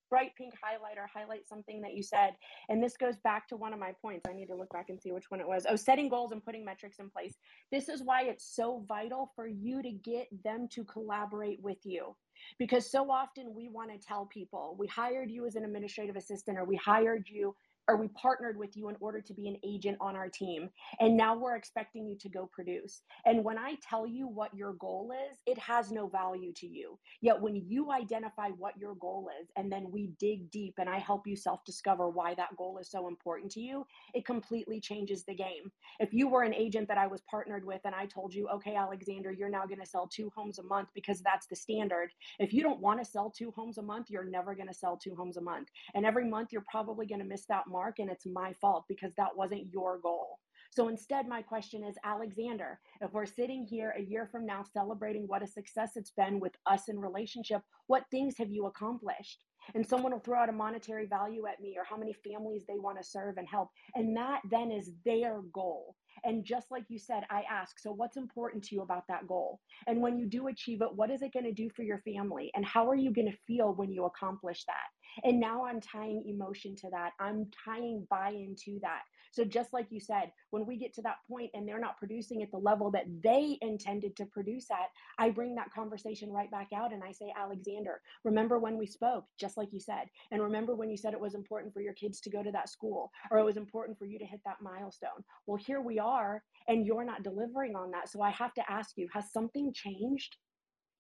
bright 0.08 0.32
pink 0.36 0.54
highlighter, 0.54 1.06
highlight 1.14 1.48
something 1.48 1.80
that 1.82 1.94
you 1.94 2.02
said. 2.02 2.30
And 2.68 2.82
this 2.82 2.96
goes 2.96 3.16
back 3.22 3.46
to 3.48 3.56
one 3.56 3.72
of 3.72 3.78
my 3.78 3.92
points. 4.02 4.26
I 4.28 4.32
need 4.32 4.46
to 4.46 4.56
look 4.56 4.72
back 4.72 4.90
and 4.90 5.00
see 5.00 5.12
which 5.12 5.30
one 5.30 5.40
it 5.40 5.46
was. 5.46 5.66
Oh, 5.68 5.76
setting 5.76 6.08
goals 6.08 6.32
and 6.32 6.44
putting 6.44 6.64
metrics 6.64 6.98
in 6.98 7.10
place. 7.10 7.36
This 7.70 7.88
is 7.88 8.02
why 8.02 8.24
it's 8.24 8.56
so 8.56 8.84
vital 8.88 9.30
for 9.36 9.46
you 9.46 9.82
to 9.82 9.92
get 9.92 10.26
them 10.42 10.66
to 10.72 10.82
collaborate 10.82 11.62
with 11.62 11.78
you. 11.84 12.16
Because 12.58 12.90
so 12.90 13.08
often 13.08 13.54
we 13.54 13.68
want 13.68 13.92
to 13.92 13.98
tell 14.04 14.26
people, 14.26 14.74
we 14.76 14.88
hired 14.88 15.30
you 15.30 15.46
as 15.46 15.54
an 15.54 15.64
administrative 15.64 16.16
assistant 16.16 16.58
or 16.58 16.64
we 16.64 16.76
hired 16.76 17.28
you 17.28 17.54
or 17.90 17.96
we 17.96 18.08
partnered 18.08 18.56
with 18.58 18.76
you 18.76 18.88
in 18.88 18.96
order 19.00 19.20
to 19.20 19.34
be 19.34 19.48
an 19.48 19.58
agent 19.64 19.98
on 20.00 20.16
our 20.16 20.28
team. 20.28 20.70
And 21.00 21.16
now 21.16 21.36
we're 21.36 21.56
expecting 21.56 22.06
you 22.06 22.16
to 22.20 22.28
go 22.28 22.48
produce. 22.52 23.02
And 23.26 23.44
when 23.44 23.58
I 23.58 23.76
tell 23.88 24.06
you 24.06 24.28
what 24.28 24.54
your 24.54 24.74
goal 24.74 25.12
is, 25.30 25.38
it 25.46 25.58
has 25.58 25.90
no 25.90 26.08
value 26.08 26.52
to 26.58 26.68
you. 26.68 26.98
Yet 27.20 27.40
when 27.40 27.56
you 27.56 27.90
identify 27.92 28.48
what 28.50 28.78
your 28.78 28.94
goal 28.96 29.28
is, 29.42 29.48
and 29.56 29.72
then 29.72 29.90
we 29.90 30.12
dig 30.20 30.50
deep 30.52 30.74
and 30.78 30.88
I 30.88 30.98
help 30.98 31.26
you 31.26 31.36
self 31.36 31.64
discover 31.64 32.08
why 32.08 32.34
that 32.34 32.56
goal 32.56 32.78
is 32.78 32.90
so 32.90 33.08
important 33.08 33.52
to 33.52 33.60
you, 33.60 33.86
it 34.14 34.24
completely 34.24 34.80
changes 34.80 35.24
the 35.24 35.34
game. 35.34 35.72
If 35.98 36.12
you 36.12 36.28
were 36.28 36.42
an 36.42 36.54
agent 36.54 36.88
that 36.88 36.98
I 36.98 37.06
was 37.08 37.22
partnered 37.30 37.64
with 37.64 37.80
and 37.84 37.94
I 37.94 38.06
told 38.06 38.34
you, 38.34 38.48
okay, 38.48 38.76
Alexander, 38.76 39.32
you're 39.32 39.50
now 39.50 39.66
going 39.66 39.80
to 39.80 39.86
sell 39.86 40.08
two 40.08 40.30
homes 40.36 40.58
a 40.58 40.62
month 40.62 40.90
because 40.94 41.20
that's 41.22 41.46
the 41.48 41.56
standard. 41.56 42.10
If 42.38 42.52
you 42.52 42.62
don't 42.62 42.80
want 42.80 43.00
to 43.00 43.10
sell 43.10 43.30
two 43.36 43.52
homes 43.56 43.78
a 43.78 43.82
month, 43.82 44.10
you're 44.10 44.24
never 44.24 44.54
going 44.54 44.68
to 44.68 44.74
sell 44.74 44.96
two 44.96 45.14
homes 45.16 45.36
a 45.36 45.40
month. 45.42 45.68
And 45.94 46.06
every 46.06 46.24
month, 46.28 46.50
you're 46.52 46.64
probably 46.70 47.06
going 47.06 47.20
to 47.20 47.26
miss 47.26 47.46
that 47.46 47.66
mark 47.68 47.79
and 47.98 48.10
it's 48.10 48.26
my 48.26 48.52
fault 48.60 48.84
because 48.88 49.12
that 49.16 49.36
wasn't 49.36 49.72
your 49.72 49.98
goal. 50.02 50.38
So 50.72 50.86
instead, 50.88 51.26
my 51.26 51.42
question 51.42 51.82
is 51.82 51.96
Alexander, 52.04 52.78
if 53.00 53.12
we're 53.12 53.26
sitting 53.26 53.64
here 53.64 53.92
a 53.98 54.02
year 54.02 54.28
from 54.30 54.46
now 54.46 54.62
celebrating 54.72 55.24
what 55.26 55.42
a 55.42 55.46
success 55.46 55.92
it's 55.96 56.12
been 56.12 56.38
with 56.38 56.52
us 56.66 56.88
in 56.88 56.98
relationship, 56.98 57.62
what 57.88 58.04
things 58.10 58.36
have 58.38 58.50
you 58.50 58.66
accomplished? 58.66 59.44
And 59.74 59.86
someone 59.86 60.12
will 60.12 60.20
throw 60.20 60.38
out 60.38 60.48
a 60.48 60.52
monetary 60.52 61.06
value 61.06 61.46
at 61.46 61.60
me 61.60 61.74
or 61.76 61.84
how 61.84 61.96
many 61.96 62.14
families 62.24 62.64
they 62.66 62.78
want 62.78 62.98
to 62.98 63.04
serve 63.08 63.36
and 63.36 63.48
help. 63.48 63.68
And 63.94 64.16
that 64.16 64.42
then 64.48 64.70
is 64.70 64.90
their 65.04 65.40
goal. 65.52 65.96
And 66.24 66.44
just 66.44 66.70
like 66.70 66.84
you 66.88 66.98
said, 66.98 67.24
I 67.30 67.42
ask, 67.50 67.78
so 67.78 67.92
what's 67.92 68.16
important 68.16 68.64
to 68.64 68.74
you 68.74 68.82
about 68.82 69.04
that 69.08 69.26
goal? 69.26 69.60
And 69.86 70.00
when 70.00 70.18
you 70.18 70.26
do 70.26 70.48
achieve 70.48 70.82
it, 70.82 70.94
what 70.94 71.10
is 71.10 71.22
it 71.22 71.32
going 71.32 71.46
to 71.46 71.52
do 71.52 71.68
for 71.70 71.82
your 71.82 71.98
family? 71.98 72.50
And 72.54 72.64
how 72.64 72.88
are 72.88 72.96
you 72.96 73.12
going 73.12 73.30
to 73.30 73.38
feel 73.46 73.74
when 73.74 73.90
you 73.90 74.04
accomplish 74.04 74.64
that? 74.66 74.99
And 75.24 75.40
now 75.40 75.64
I'm 75.64 75.80
tying 75.80 76.24
emotion 76.26 76.76
to 76.76 76.90
that. 76.90 77.12
I'm 77.20 77.50
tying 77.64 78.06
buy 78.10 78.30
into 78.30 78.78
that. 78.82 79.02
So, 79.32 79.44
just 79.44 79.72
like 79.72 79.86
you 79.90 80.00
said, 80.00 80.32
when 80.50 80.66
we 80.66 80.76
get 80.76 80.92
to 80.94 81.02
that 81.02 81.18
point 81.28 81.50
and 81.54 81.66
they're 81.66 81.78
not 81.78 81.98
producing 81.98 82.42
at 82.42 82.50
the 82.50 82.58
level 82.58 82.90
that 82.90 83.06
they 83.22 83.58
intended 83.62 84.16
to 84.16 84.26
produce 84.26 84.70
at, 84.70 84.88
I 85.18 85.30
bring 85.30 85.54
that 85.54 85.72
conversation 85.72 86.30
right 86.30 86.50
back 86.50 86.68
out 86.74 86.92
and 86.92 87.02
I 87.04 87.12
say, 87.12 87.32
Alexander, 87.36 88.00
remember 88.24 88.58
when 88.58 88.76
we 88.76 88.86
spoke, 88.86 89.24
just 89.38 89.56
like 89.56 89.72
you 89.72 89.80
said, 89.80 90.06
and 90.32 90.42
remember 90.42 90.74
when 90.74 90.90
you 90.90 90.96
said 90.96 91.12
it 91.12 91.20
was 91.20 91.34
important 91.34 91.72
for 91.72 91.80
your 91.80 91.94
kids 91.94 92.20
to 92.22 92.30
go 92.30 92.42
to 92.42 92.50
that 92.50 92.68
school 92.68 93.10
or 93.30 93.38
it 93.38 93.44
was 93.44 93.56
important 93.56 93.98
for 93.98 94.06
you 94.06 94.18
to 94.18 94.26
hit 94.26 94.40
that 94.44 94.60
milestone. 94.60 95.24
Well, 95.46 95.58
here 95.64 95.80
we 95.80 95.98
are, 95.98 96.42
and 96.68 96.84
you're 96.84 97.04
not 97.04 97.22
delivering 97.22 97.76
on 97.76 97.92
that. 97.92 98.08
So, 98.08 98.20
I 98.22 98.30
have 98.30 98.54
to 98.54 98.70
ask 98.70 98.96
you, 98.96 99.08
has 99.12 99.32
something 99.32 99.72
changed? 99.72 100.36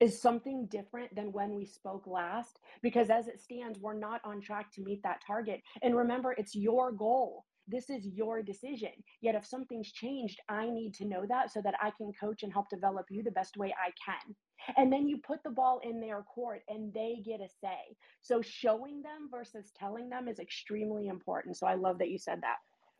Is 0.00 0.20
something 0.20 0.66
different 0.66 1.14
than 1.14 1.32
when 1.32 1.54
we 1.54 1.64
spoke 1.66 2.06
last 2.06 2.58
because 2.82 3.10
as 3.10 3.28
it 3.28 3.40
stands 3.40 3.78
we're 3.78 3.98
not 3.98 4.20
on 4.24 4.40
track 4.40 4.72
to 4.72 4.82
meet 4.82 5.02
that 5.02 5.20
target 5.26 5.60
and 5.82 5.96
remember 5.96 6.34
it's 6.38 6.54
your 6.54 6.92
goal 6.92 7.44
this 7.70 7.88
is 7.88 8.04
your 8.06 8.42
decision. 8.42 8.90
Yet 9.20 9.34
if 9.36 9.46
something's 9.46 9.92
changed, 9.92 10.40
I 10.48 10.68
need 10.68 10.92
to 10.94 11.04
know 11.04 11.24
that 11.28 11.52
so 11.52 11.62
that 11.62 11.74
I 11.80 11.92
can 11.96 12.12
coach 12.18 12.42
and 12.42 12.52
help 12.52 12.68
develop 12.68 13.06
you 13.10 13.22
the 13.22 13.30
best 13.30 13.56
way 13.56 13.72
I 13.72 13.90
can. 14.04 14.34
And 14.76 14.92
then 14.92 15.08
you 15.08 15.18
put 15.18 15.42
the 15.42 15.50
ball 15.50 15.80
in 15.82 16.00
their 16.00 16.22
court 16.22 16.60
and 16.68 16.92
they 16.92 17.22
get 17.24 17.40
a 17.40 17.48
say. 17.48 17.96
So 18.22 18.42
showing 18.42 19.02
them 19.02 19.28
versus 19.30 19.72
telling 19.78 20.10
them 20.10 20.28
is 20.28 20.38
extremely 20.38 21.08
important. 21.08 21.56
So 21.56 21.66
I 21.66 21.74
love 21.74 21.98
that 21.98 22.10
you 22.10 22.18
said 22.18 22.40
that. 22.42 22.56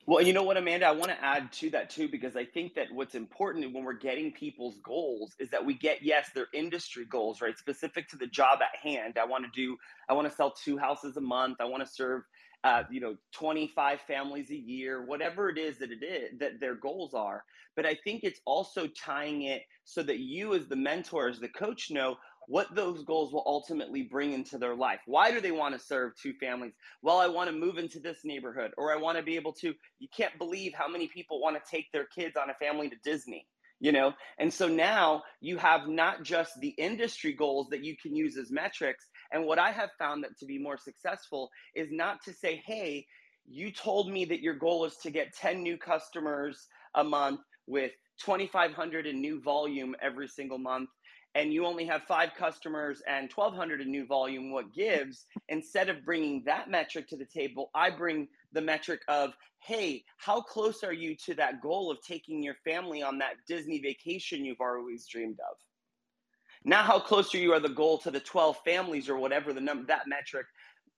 Well, 0.06 0.20
you 0.26 0.32
know 0.32 0.42
what, 0.42 0.56
Amanda, 0.56 0.86
I 0.86 0.90
want 0.92 1.12
to 1.12 1.24
add 1.24 1.52
to 1.54 1.70
that 1.70 1.90
too, 1.90 2.08
because 2.08 2.36
I 2.36 2.44
think 2.44 2.74
that 2.74 2.88
what's 2.92 3.14
important 3.14 3.72
when 3.72 3.84
we're 3.84 3.92
getting 3.94 4.32
people's 4.32 4.76
goals 4.84 5.32
is 5.38 5.50
that 5.50 5.64
we 5.64 5.74
get, 5.74 6.02
yes, 6.02 6.30
their 6.34 6.48
industry 6.52 7.04
goals, 7.04 7.40
right? 7.40 7.56
Specific 7.56 8.08
to 8.08 8.16
the 8.16 8.26
job 8.26 8.58
at 8.62 8.76
hand. 8.82 9.16
I 9.18 9.26
want 9.26 9.44
to 9.44 9.50
do, 9.54 9.76
I 10.08 10.14
want 10.14 10.28
to 10.28 10.34
sell 10.34 10.50
two 10.52 10.76
houses 10.76 11.16
a 11.16 11.20
month. 11.20 11.58
I 11.60 11.66
want 11.66 11.86
to 11.86 11.90
serve, 11.92 12.22
uh, 12.64 12.82
you 12.90 13.00
know, 13.00 13.16
25 13.32 14.00
families 14.08 14.50
a 14.50 14.56
year, 14.56 15.04
whatever 15.06 15.48
it 15.48 15.58
is 15.58 15.78
that 15.78 15.92
it 15.92 16.04
is, 16.04 16.38
that 16.40 16.58
their 16.60 16.74
goals 16.74 17.14
are. 17.14 17.44
But 17.76 17.86
I 17.86 17.94
think 18.02 18.24
it's 18.24 18.40
also 18.44 18.88
tying 18.88 19.42
it 19.42 19.62
so 19.84 20.02
that 20.02 20.18
you, 20.18 20.54
as 20.54 20.66
the 20.66 20.76
mentor, 20.76 21.28
as 21.28 21.38
the 21.38 21.48
coach, 21.48 21.90
know 21.92 22.16
what 22.50 22.74
those 22.74 23.04
goals 23.04 23.32
will 23.32 23.44
ultimately 23.46 24.02
bring 24.02 24.32
into 24.32 24.58
their 24.58 24.74
life. 24.74 24.98
Why 25.06 25.30
do 25.30 25.40
they 25.40 25.52
want 25.52 25.72
to 25.78 25.86
serve 25.86 26.14
two 26.20 26.34
families? 26.34 26.72
Well, 27.00 27.20
I 27.20 27.28
want 27.28 27.48
to 27.48 27.54
move 27.54 27.78
into 27.78 28.00
this 28.00 28.18
neighborhood, 28.24 28.72
or 28.76 28.92
I 28.92 28.96
want 28.96 29.18
to 29.18 29.22
be 29.22 29.36
able 29.36 29.52
to. 29.54 29.72
You 30.00 30.08
can't 30.14 30.36
believe 30.36 30.72
how 30.74 30.88
many 30.88 31.06
people 31.06 31.40
want 31.40 31.56
to 31.56 31.70
take 31.70 31.86
their 31.92 32.06
kids 32.06 32.36
on 32.36 32.50
a 32.50 32.54
family 32.54 32.90
to 32.90 32.96
Disney 33.04 33.46
you 33.82 33.92
know 33.92 34.12
and 34.38 34.52
so 34.52 34.68
now 34.68 35.22
you 35.40 35.56
have 35.56 35.88
not 35.88 36.22
just 36.22 36.52
the 36.60 36.74
industry 36.76 37.32
goals 37.32 37.68
that 37.70 37.82
you 37.82 37.96
can 37.96 38.14
use 38.14 38.36
as 38.36 38.50
metrics 38.50 39.06
and 39.32 39.46
what 39.46 39.58
i 39.58 39.72
have 39.72 39.88
found 39.98 40.22
that 40.22 40.38
to 40.38 40.44
be 40.44 40.58
more 40.58 40.76
successful 40.76 41.48
is 41.74 41.88
not 41.90 42.22
to 42.22 42.34
say 42.34 42.62
hey 42.66 43.06
you 43.46 43.72
told 43.72 44.12
me 44.12 44.26
that 44.26 44.42
your 44.42 44.52
goal 44.52 44.84
is 44.84 44.96
to 45.02 45.10
get 45.10 45.34
10 45.34 45.62
new 45.62 45.78
customers 45.78 46.66
a 46.94 47.02
month 47.02 47.40
with 47.66 47.92
2500 48.22 49.06
in 49.06 49.20
new 49.20 49.40
volume 49.40 49.94
every 50.02 50.28
single 50.28 50.58
month 50.58 50.90
and 51.34 51.52
you 51.52 51.64
only 51.64 51.84
have 51.84 52.02
five 52.02 52.30
customers 52.36 53.02
and 53.06 53.30
1200 53.32 53.80
in 53.80 53.90
new 53.90 54.06
volume 54.06 54.50
what 54.50 54.72
gives 54.74 55.26
instead 55.48 55.88
of 55.88 56.04
bringing 56.04 56.42
that 56.44 56.70
metric 56.70 57.08
to 57.08 57.16
the 57.16 57.24
table 57.24 57.70
i 57.74 57.88
bring 57.88 58.28
the 58.52 58.60
metric 58.60 59.00
of 59.08 59.32
hey 59.62 60.04
how 60.16 60.40
close 60.40 60.82
are 60.82 60.92
you 60.92 61.14
to 61.14 61.34
that 61.34 61.60
goal 61.60 61.90
of 61.90 61.98
taking 62.02 62.42
your 62.42 62.56
family 62.64 63.02
on 63.02 63.18
that 63.18 63.34
disney 63.46 63.78
vacation 63.80 64.44
you've 64.44 64.60
always 64.60 65.06
dreamed 65.06 65.38
of? 65.50 65.56
Now 66.64 66.82
how 66.82 66.98
close 66.98 67.34
are 67.34 67.38
you 67.38 67.52
are 67.52 67.60
the 67.60 67.68
goal 67.68 67.98
to 67.98 68.10
the 68.10 68.20
12 68.20 68.58
families 68.64 69.08
or 69.08 69.16
whatever 69.16 69.52
the 69.52 69.60
number 69.60 69.86
that 69.86 70.06
metric. 70.06 70.46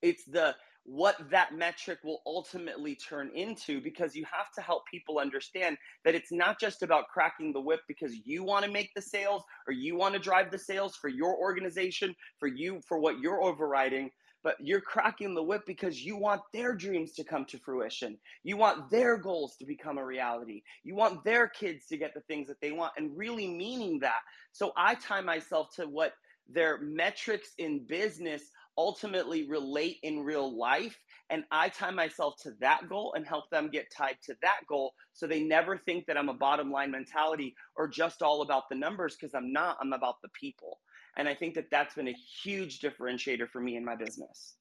It's 0.01 0.25
the 0.25 0.55
what 0.85 1.17
that 1.31 1.55
metric 1.55 1.99
will 2.03 2.23
ultimately 2.27 2.97
turn 2.97 3.31
into 3.35 3.81
because 3.81 4.17
you 4.17 4.25
have 4.25 4.51
to 4.53 4.61
help 4.61 4.83
people 4.91 5.19
understand 5.19 5.77
that 6.05 6.15
it's 6.15 6.33
not 6.33 6.59
just 6.59 6.83
about 6.83 7.09
cracking 7.09 7.53
the 7.53 7.61
whip 7.61 7.81
because 7.87 8.15
you 8.25 8.43
want 8.43 8.65
to 8.65 8.71
make 8.71 8.91
the 8.95 9.03
sales 9.03 9.45
or 9.69 9.73
you 9.73 9.97
want 9.97 10.15
to 10.15 10.21
drive 10.21 10.51
the 10.51 10.59
sales 10.59 10.97
for 10.97 11.09
your 11.09 11.37
organization, 11.37 12.15
for 12.39 12.49
you, 12.49 12.81
for 12.87 12.99
what 12.99 13.21
you're 13.21 13.43
overriding, 13.43 14.11
but 14.43 14.57
you're 14.61 14.81
cracking 14.81 15.35
the 15.35 15.43
whip 15.43 15.63
because 15.67 16.05
you 16.05 16.17
want 16.17 16.43
their 16.53 16.75
dreams 16.75 17.13
to 17.13 17.25
come 17.25 17.45
to 17.45 17.59
fruition. 17.59 18.19
You 18.43 18.57
want 18.57 18.91
their 18.91 19.17
goals 19.17 19.57
to 19.59 19.65
become 19.65 19.99
a 19.99 20.05
reality. 20.05 20.63
You 20.83 20.97
want 20.97 21.23
their 21.25 21.47
kids 21.47 21.87
to 21.87 21.97
get 21.97 22.13
the 22.13 22.23
things 22.23 22.49
that 22.49 22.61
they 22.61 22.73
want 22.73 22.93
and 22.97 23.17
really 23.17 23.47
meaning 23.47 24.01
that. 24.01 24.21
So 24.51 24.73
I 24.77 24.97
tie 24.97 25.21
myself 25.21 25.69
to 25.77 25.87
what 25.87 26.15
their 26.49 26.79
metrics 26.81 27.51
in 27.59 27.87
business 27.87 28.43
ultimately 28.77 29.49
relate 29.49 29.99
in 30.03 30.21
real 30.21 30.57
life. 30.59 30.99
And 31.31 31.45
I 31.51 31.69
tie 31.69 31.91
myself 31.91 32.35
to 32.43 32.53
that 32.61 32.89
goal 32.89 33.15
and 33.17 33.27
help 33.27 33.51
them 33.51 33.71
get 33.71 33.91
tied 33.91 34.17
to 34.25 34.35
that 34.43 34.61
goal 34.69 34.93
so 35.13 35.27
they 35.27 35.43
never 35.43 35.79
think 35.79 36.07
that 36.07 36.17
I'm 36.17 36.29
a 36.29 36.35
bottom 36.35 36.71
line 36.71 36.91
mentality 36.91 37.55
or 37.77 37.89
just 37.89 38.23
all 38.23 38.43
about 38.43 38.69
the 38.69 38.77
numbers 38.77 39.17
because 39.17 39.35
I'm 39.35 39.53
not, 39.53 39.79
I'm 39.81 39.93
about 39.93 40.21
the 40.23 40.29
people. 40.29 40.81
And 41.17 41.29
I 41.29 41.35
think 41.35 41.55
that 41.55 41.71
that's 41.71 41.95
been 41.95 42.09
a 42.09 42.17
huge 42.43 42.81
differentiator 42.81 43.49
for 43.49 43.61
me 43.61 43.77
in 43.77 43.85
my 43.85 43.97
business. 43.97 44.55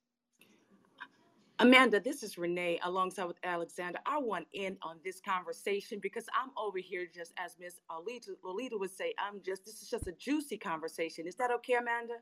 Amanda, 1.60 2.00
this 2.00 2.24
is 2.24 2.39
Renee 2.39 2.80
alongside 2.84 3.26
with 3.26 3.38
Alexander. 3.43 4.00
I 4.08 4.17
want 4.17 4.47
in 4.52 4.78
on 4.82 4.97
this 5.06 5.21
conversation 5.21 6.00
because 6.02 6.26
I'm 6.34 6.50
over 6.58 6.80
here 6.80 7.08
just 7.13 7.34
as 7.38 7.56
Miss 7.60 7.82
Lolita 7.88 8.78
would 8.78 8.89
say, 8.89 9.13
I'm 9.19 9.41
just, 9.45 9.65
this 9.65 9.84
is 9.84 9.88
just 9.88 10.08
a 10.08 10.12
juicy 10.13 10.58
conversation. 10.58 11.28
Is 11.28 11.36
that 11.36 11.52
okay, 11.52 11.74
Amanda? 11.74 12.15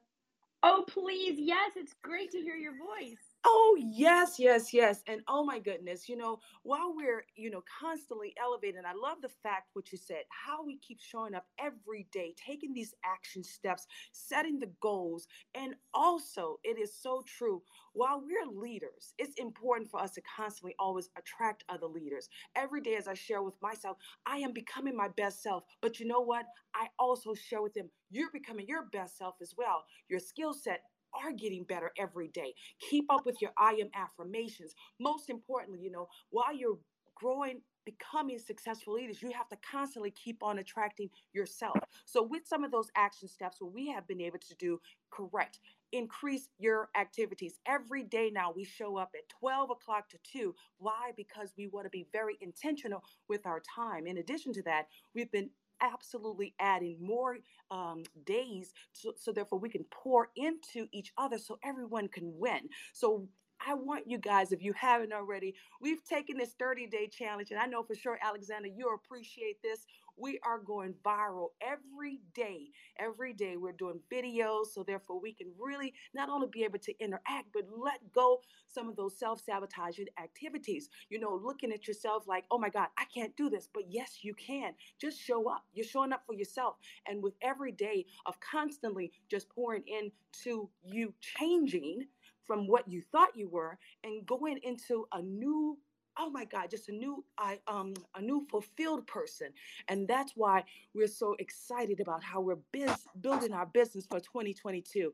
Oh, 0.63 0.83
please. 0.87 1.37
Yes, 1.39 1.71
it's 1.75 1.93
great 2.03 2.31
to 2.31 2.39
hear 2.39 2.55
your 2.55 2.73
voice. 2.77 3.28
Oh, 3.45 3.77
yes, 3.79 4.35
yes, 4.37 4.73
yes. 4.73 5.01
And 5.07 5.21
oh 5.29 5.45
my 5.45 5.59
goodness, 5.59 6.09
you 6.09 6.17
know, 6.17 6.39
while 6.63 6.93
we're, 6.93 7.23
you 7.37 7.49
know, 7.49 7.63
constantly 7.79 8.33
elevating, 8.41 8.81
I 8.85 8.91
love 8.93 9.21
the 9.21 9.29
fact 9.29 9.69
what 9.73 9.91
you 9.93 9.97
said, 9.97 10.23
how 10.29 10.63
we 10.63 10.77
keep 10.79 10.99
showing 10.99 11.33
up 11.33 11.45
every 11.57 12.05
day, 12.11 12.35
taking 12.45 12.73
these 12.73 12.93
action 13.05 13.41
steps, 13.43 13.87
setting 14.11 14.59
the 14.59 14.69
goals. 14.81 15.25
And 15.55 15.75
also, 15.93 16.59
it 16.65 16.77
is 16.77 16.93
so 17.01 17.23
true, 17.25 17.63
while 17.93 18.21
we're 18.21 18.45
leaders, 18.61 19.13
it's 19.17 19.35
important 19.39 19.89
for 19.89 20.01
us 20.01 20.11
to 20.15 20.21
constantly 20.35 20.75
always 20.77 21.09
attract 21.17 21.63
other 21.69 21.87
leaders. 21.87 22.27
Every 22.57 22.81
day, 22.81 22.95
as 22.95 23.07
I 23.07 23.13
share 23.13 23.41
with 23.41 23.59
myself, 23.61 23.97
I 24.25 24.37
am 24.37 24.51
becoming 24.51 24.97
my 24.97 25.07
best 25.15 25.41
self. 25.41 25.63
But 25.81 25.97
you 25.99 26.05
know 26.07 26.21
what? 26.21 26.45
I 26.75 26.87
also 26.99 27.33
share 27.33 27.61
with 27.61 27.73
them, 27.73 27.89
you're 28.11 28.31
becoming 28.31 28.67
your 28.67 28.83
best 28.91 29.17
self 29.17 29.35
as 29.41 29.53
well. 29.57 29.85
Your 30.09 30.19
skill 30.19 30.53
set 30.53 30.81
are 31.13 31.31
getting 31.31 31.63
better 31.63 31.91
every 31.97 32.27
day. 32.29 32.53
Keep 32.89 33.11
up 33.11 33.25
with 33.25 33.41
your 33.41 33.51
I 33.57 33.73
am 33.73 33.89
affirmations. 33.93 34.73
Most 34.99 35.29
importantly, 35.29 35.79
you 35.81 35.91
know, 35.91 36.07
while 36.29 36.55
you're 36.55 36.79
growing 37.15 37.61
becoming 37.85 38.37
successful 38.37 38.93
leaders, 38.93 39.21
you 39.21 39.31
have 39.31 39.49
to 39.49 39.57
constantly 39.57 40.11
keep 40.11 40.43
on 40.43 40.59
attracting 40.59 41.09
yourself. 41.33 41.77
So, 42.05 42.21
with 42.21 42.43
some 42.45 42.63
of 42.63 42.71
those 42.71 42.89
action 42.95 43.27
steps, 43.27 43.57
what 43.59 43.73
we 43.73 43.87
have 43.89 44.07
been 44.07 44.21
able 44.21 44.39
to 44.39 44.55
do, 44.55 44.79
correct, 45.11 45.59
increase 45.91 46.49
your 46.57 46.89
activities. 46.95 47.59
Every 47.65 48.03
day 48.03 48.29
now, 48.31 48.53
we 48.55 48.63
show 48.63 48.97
up 48.97 49.11
at 49.15 49.27
12 49.39 49.71
o'clock 49.71 50.09
to 50.09 50.17
2. 50.31 50.53
Why? 50.77 51.11
Because 51.15 51.53
we 51.57 51.67
want 51.67 51.85
to 51.85 51.89
be 51.89 52.07
very 52.11 52.37
intentional 52.41 53.03
with 53.27 53.45
our 53.45 53.61
time. 53.75 54.07
In 54.07 54.17
addition 54.17 54.53
to 54.53 54.61
that, 54.63 54.87
we've 55.15 55.31
been 55.31 55.49
absolutely 55.81 56.53
adding 56.59 56.97
more 57.01 57.37
um, 57.71 58.03
days 58.25 58.73
so, 58.93 59.13
so 59.17 59.31
therefore 59.31 59.59
we 59.59 59.69
can 59.69 59.85
pour 59.91 60.29
into 60.35 60.87
each 60.91 61.11
other 61.17 61.37
so 61.37 61.59
everyone 61.63 62.07
can 62.07 62.31
win. 62.37 62.69
So 62.93 63.27
I 63.65 63.73
want 63.73 64.09
you 64.09 64.17
guys, 64.17 64.51
if 64.51 64.61
you 64.61 64.73
haven't 64.73 65.13
already, 65.13 65.55
we've 65.81 66.03
taken 66.03 66.37
this 66.37 66.53
30 66.59 66.87
day 66.87 67.07
challenge, 67.07 67.51
and 67.51 67.59
I 67.59 67.65
know 67.65 67.83
for 67.83 67.95
sure, 67.95 68.17
Alexander, 68.21 68.69
you 68.69 68.89
appreciate 68.93 69.61
this. 69.61 69.85
We 70.17 70.39
are 70.43 70.59
going 70.59 70.95
viral 71.05 71.49
every 71.61 72.19
day. 72.33 72.67
Every 72.99 73.33
day, 73.33 73.55
we're 73.57 73.71
doing 73.71 73.99
videos, 74.11 74.67
so 74.73 74.83
therefore, 74.83 75.19
we 75.21 75.33
can 75.33 75.47
really 75.57 75.93
not 76.13 76.29
only 76.29 76.47
be 76.51 76.63
able 76.63 76.79
to 76.79 76.93
interact, 76.99 77.47
but 77.53 77.63
let 77.71 77.99
go 78.13 78.41
some 78.67 78.89
of 78.89 78.95
those 78.95 79.17
self 79.17 79.41
sabotaging 79.41 80.07
activities. 80.21 80.89
You 81.09 81.19
know, 81.19 81.39
looking 81.41 81.71
at 81.71 81.87
yourself 81.87 82.27
like, 82.27 82.45
oh 82.51 82.57
my 82.57 82.69
God, 82.69 82.87
I 82.97 83.05
can't 83.13 83.35
do 83.37 83.49
this. 83.49 83.69
But 83.73 83.83
yes, 83.89 84.19
you 84.21 84.33
can. 84.33 84.73
Just 84.99 85.19
show 85.21 85.49
up. 85.49 85.63
You're 85.73 85.85
showing 85.85 86.13
up 86.13 86.23
for 86.25 86.33
yourself. 86.35 86.75
And 87.07 87.23
with 87.23 87.33
every 87.41 87.71
day 87.71 88.05
of 88.25 88.39
constantly 88.39 89.11
just 89.29 89.49
pouring 89.49 89.83
into 89.87 90.69
you 90.83 91.13
changing, 91.21 92.07
from 92.49 92.65
what 92.65 92.91
you 92.91 93.03
thought 93.11 93.29
you 93.35 93.47
were 93.47 93.77
and 94.03 94.25
going 94.25 94.57
into 94.63 95.05
a 95.13 95.21
new 95.21 95.77
oh 96.17 96.31
my 96.31 96.43
god 96.45 96.67
just 96.67 96.89
a 96.89 96.91
new 96.91 97.23
i 97.37 97.59
um 97.67 97.93
a 98.15 98.21
new 98.21 98.43
fulfilled 98.49 99.05
person. 99.05 99.49
And 99.87 100.07
that's 100.07 100.33
why 100.35 100.63
we're 100.95 101.05
so 101.07 101.35
excited 101.37 101.99
about 101.99 102.23
how 102.23 102.41
we're 102.41 102.57
biz- 102.71 103.05
building 103.21 103.53
our 103.53 103.67
business 103.67 104.07
for 104.07 104.19
2022 104.19 105.13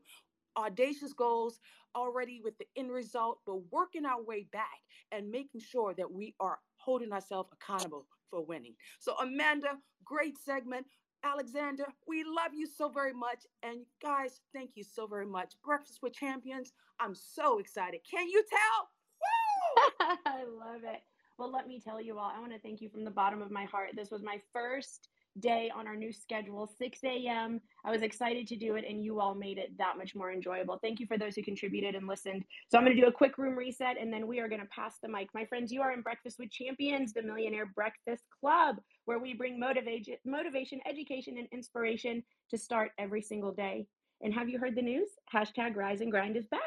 audacious 0.56 1.12
goals 1.12 1.60
already 1.94 2.40
with 2.42 2.56
the 2.56 2.64
end 2.74 2.90
result 2.90 3.40
but 3.44 3.56
working 3.70 4.06
our 4.06 4.22
way 4.22 4.46
back 4.50 4.80
and 5.12 5.30
making 5.30 5.60
sure 5.60 5.92
that 5.92 6.10
we 6.10 6.34
are 6.40 6.58
holding 6.78 7.12
ourselves 7.12 7.50
accountable 7.52 8.06
for 8.30 8.42
winning. 8.42 8.74
So 8.98 9.14
amanda 9.18 9.72
great 10.06 10.38
segment 10.38 10.86
Alexander, 11.26 11.86
we 12.06 12.22
love 12.24 12.52
you 12.54 12.66
so 12.66 12.88
very 12.88 13.12
much. 13.12 13.46
And 13.62 13.80
guys, 14.00 14.40
thank 14.54 14.70
you 14.74 14.84
so 14.84 15.06
very 15.06 15.26
much. 15.26 15.54
Breakfast 15.64 15.98
with 16.02 16.12
Champions, 16.12 16.72
I'm 17.00 17.14
so 17.14 17.58
excited. 17.58 18.00
Can 18.08 18.28
you 18.28 18.44
tell? 18.48 20.08
I 20.26 20.44
love 20.44 20.82
it. 20.84 21.00
Well, 21.38 21.50
let 21.52 21.66
me 21.66 21.80
tell 21.80 22.00
you 22.00 22.18
all, 22.18 22.32
I 22.34 22.40
want 22.40 22.52
to 22.52 22.60
thank 22.60 22.80
you 22.80 22.88
from 22.88 23.04
the 23.04 23.10
bottom 23.10 23.42
of 23.42 23.50
my 23.50 23.64
heart. 23.64 23.90
This 23.94 24.10
was 24.10 24.22
my 24.22 24.40
first 24.52 25.08
day 25.40 25.70
on 25.74 25.86
our 25.86 25.96
new 25.96 26.12
schedule, 26.12 26.70
6 26.78 26.98
a.m. 27.04 27.60
I 27.84 27.90
was 27.90 28.02
excited 28.02 28.46
to 28.48 28.56
do 28.56 28.76
it, 28.76 28.84
and 28.88 29.02
you 29.02 29.20
all 29.20 29.34
made 29.34 29.58
it 29.58 29.76
that 29.78 29.96
much 29.96 30.14
more 30.14 30.32
enjoyable. 30.32 30.78
Thank 30.82 31.00
you 31.00 31.06
for 31.06 31.18
those 31.18 31.34
who 31.34 31.42
contributed 31.42 31.94
and 31.94 32.06
listened. 32.06 32.44
So, 32.68 32.78
I'm 32.78 32.84
going 32.84 32.96
to 32.96 33.02
do 33.02 33.08
a 33.08 33.12
quick 33.12 33.38
room 33.38 33.56
reset, 33.56 33.96
and 34.00 34.12
then 34.12 34.26
we 34.26 34.40
are 34.40 34.48
going 34.48 34.60
to 34.60 34.68
pass 34.68 34.98
the 35.02 35.08
mic. 35.08 35.28
My 35.34 35.44
friends, 35.44 35.72
you 35.72 35.82
are 35.82 35.92
in 35.92 36.02
Breakfast 36.02 36.38
with 36.38 36.50
Champions, 36.50 37.12
the 37.12 37.22
Millionaire 37.22 37.66
Breakfast 37.66 38.24
Club, 38.40 38.76
where 39.04 39.18
we 39.18 39.34
bring 39.34 39.58
motivation, 39.58 40.16
motivation, 40.24 40.80
education, 40.88 41.36
and 41.38 41.48
inspiration 41.52 42.22
to 42.50 42.58
start 42.58 42.92
every 42.98 43.22
single 43.22 43.52
day. 43.52 43.86
And 44.22 44.32
have 44.34 44.48
you 44.48 44.58
heard 44.58 44.74
the 44.74 44.82
news? 44.82 45.08
Hashtag 45.32 45.76
Rise 45.76 46.00
and 46.00 46.10
Grind 46.10 46.36
is 46.36 46.46
back. 46.46 46.60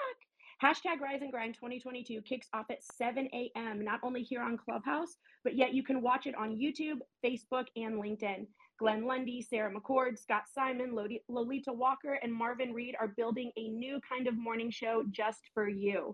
Hashtag 0.61 0.99
Rise 0.99 1.21
and 1.21 1.31
Grind 1.31 1.53
2022 1.53 2.21
kicks 2.23 2.47
off 2.53 2.65
at 2.69 2.83
7 2.83 3.29
a.m., 3.31 3.81
not 3.81 4.01
only 4.03 4.23
here 4.23 4.41
on 4.41 4.57
Clubhouse, 4.57 5.15
but 5.45 5.55
yet 5.55 5.73
you 5.73 5.83
can 5.83 6.01
watch 6.01 6.27
it 6.27 6.35
on 6.35 6.57
YouTube, 6.57 6.99
Facebook, 7.25 7.67
and 7.77 7.95
LinkedIn. 7.95 8.45
Glenn 8.77 9.05
Lundy, 9.05 9.41
Sarah 9.41 9.73
McCord, 9.73 10.19
Scott 10.19 10.43
Simon, 10.53 10.93
Lolita 11.29 11.71
Walker, 11.71 12.19
and 12.21 12.33
Marvin 12.33 12.73
Reed 12.73 12.95
are 12.99 13.07
building 13.07 13.51
a 13.55 13.69
new 13.69 14.01
kind 14.01 14.27
of 14.27 14.37
morning 14.37 14.69
show 14.69 15.03
just 15.09 15.41
for 15.53 15.69
you. 15.69 16.13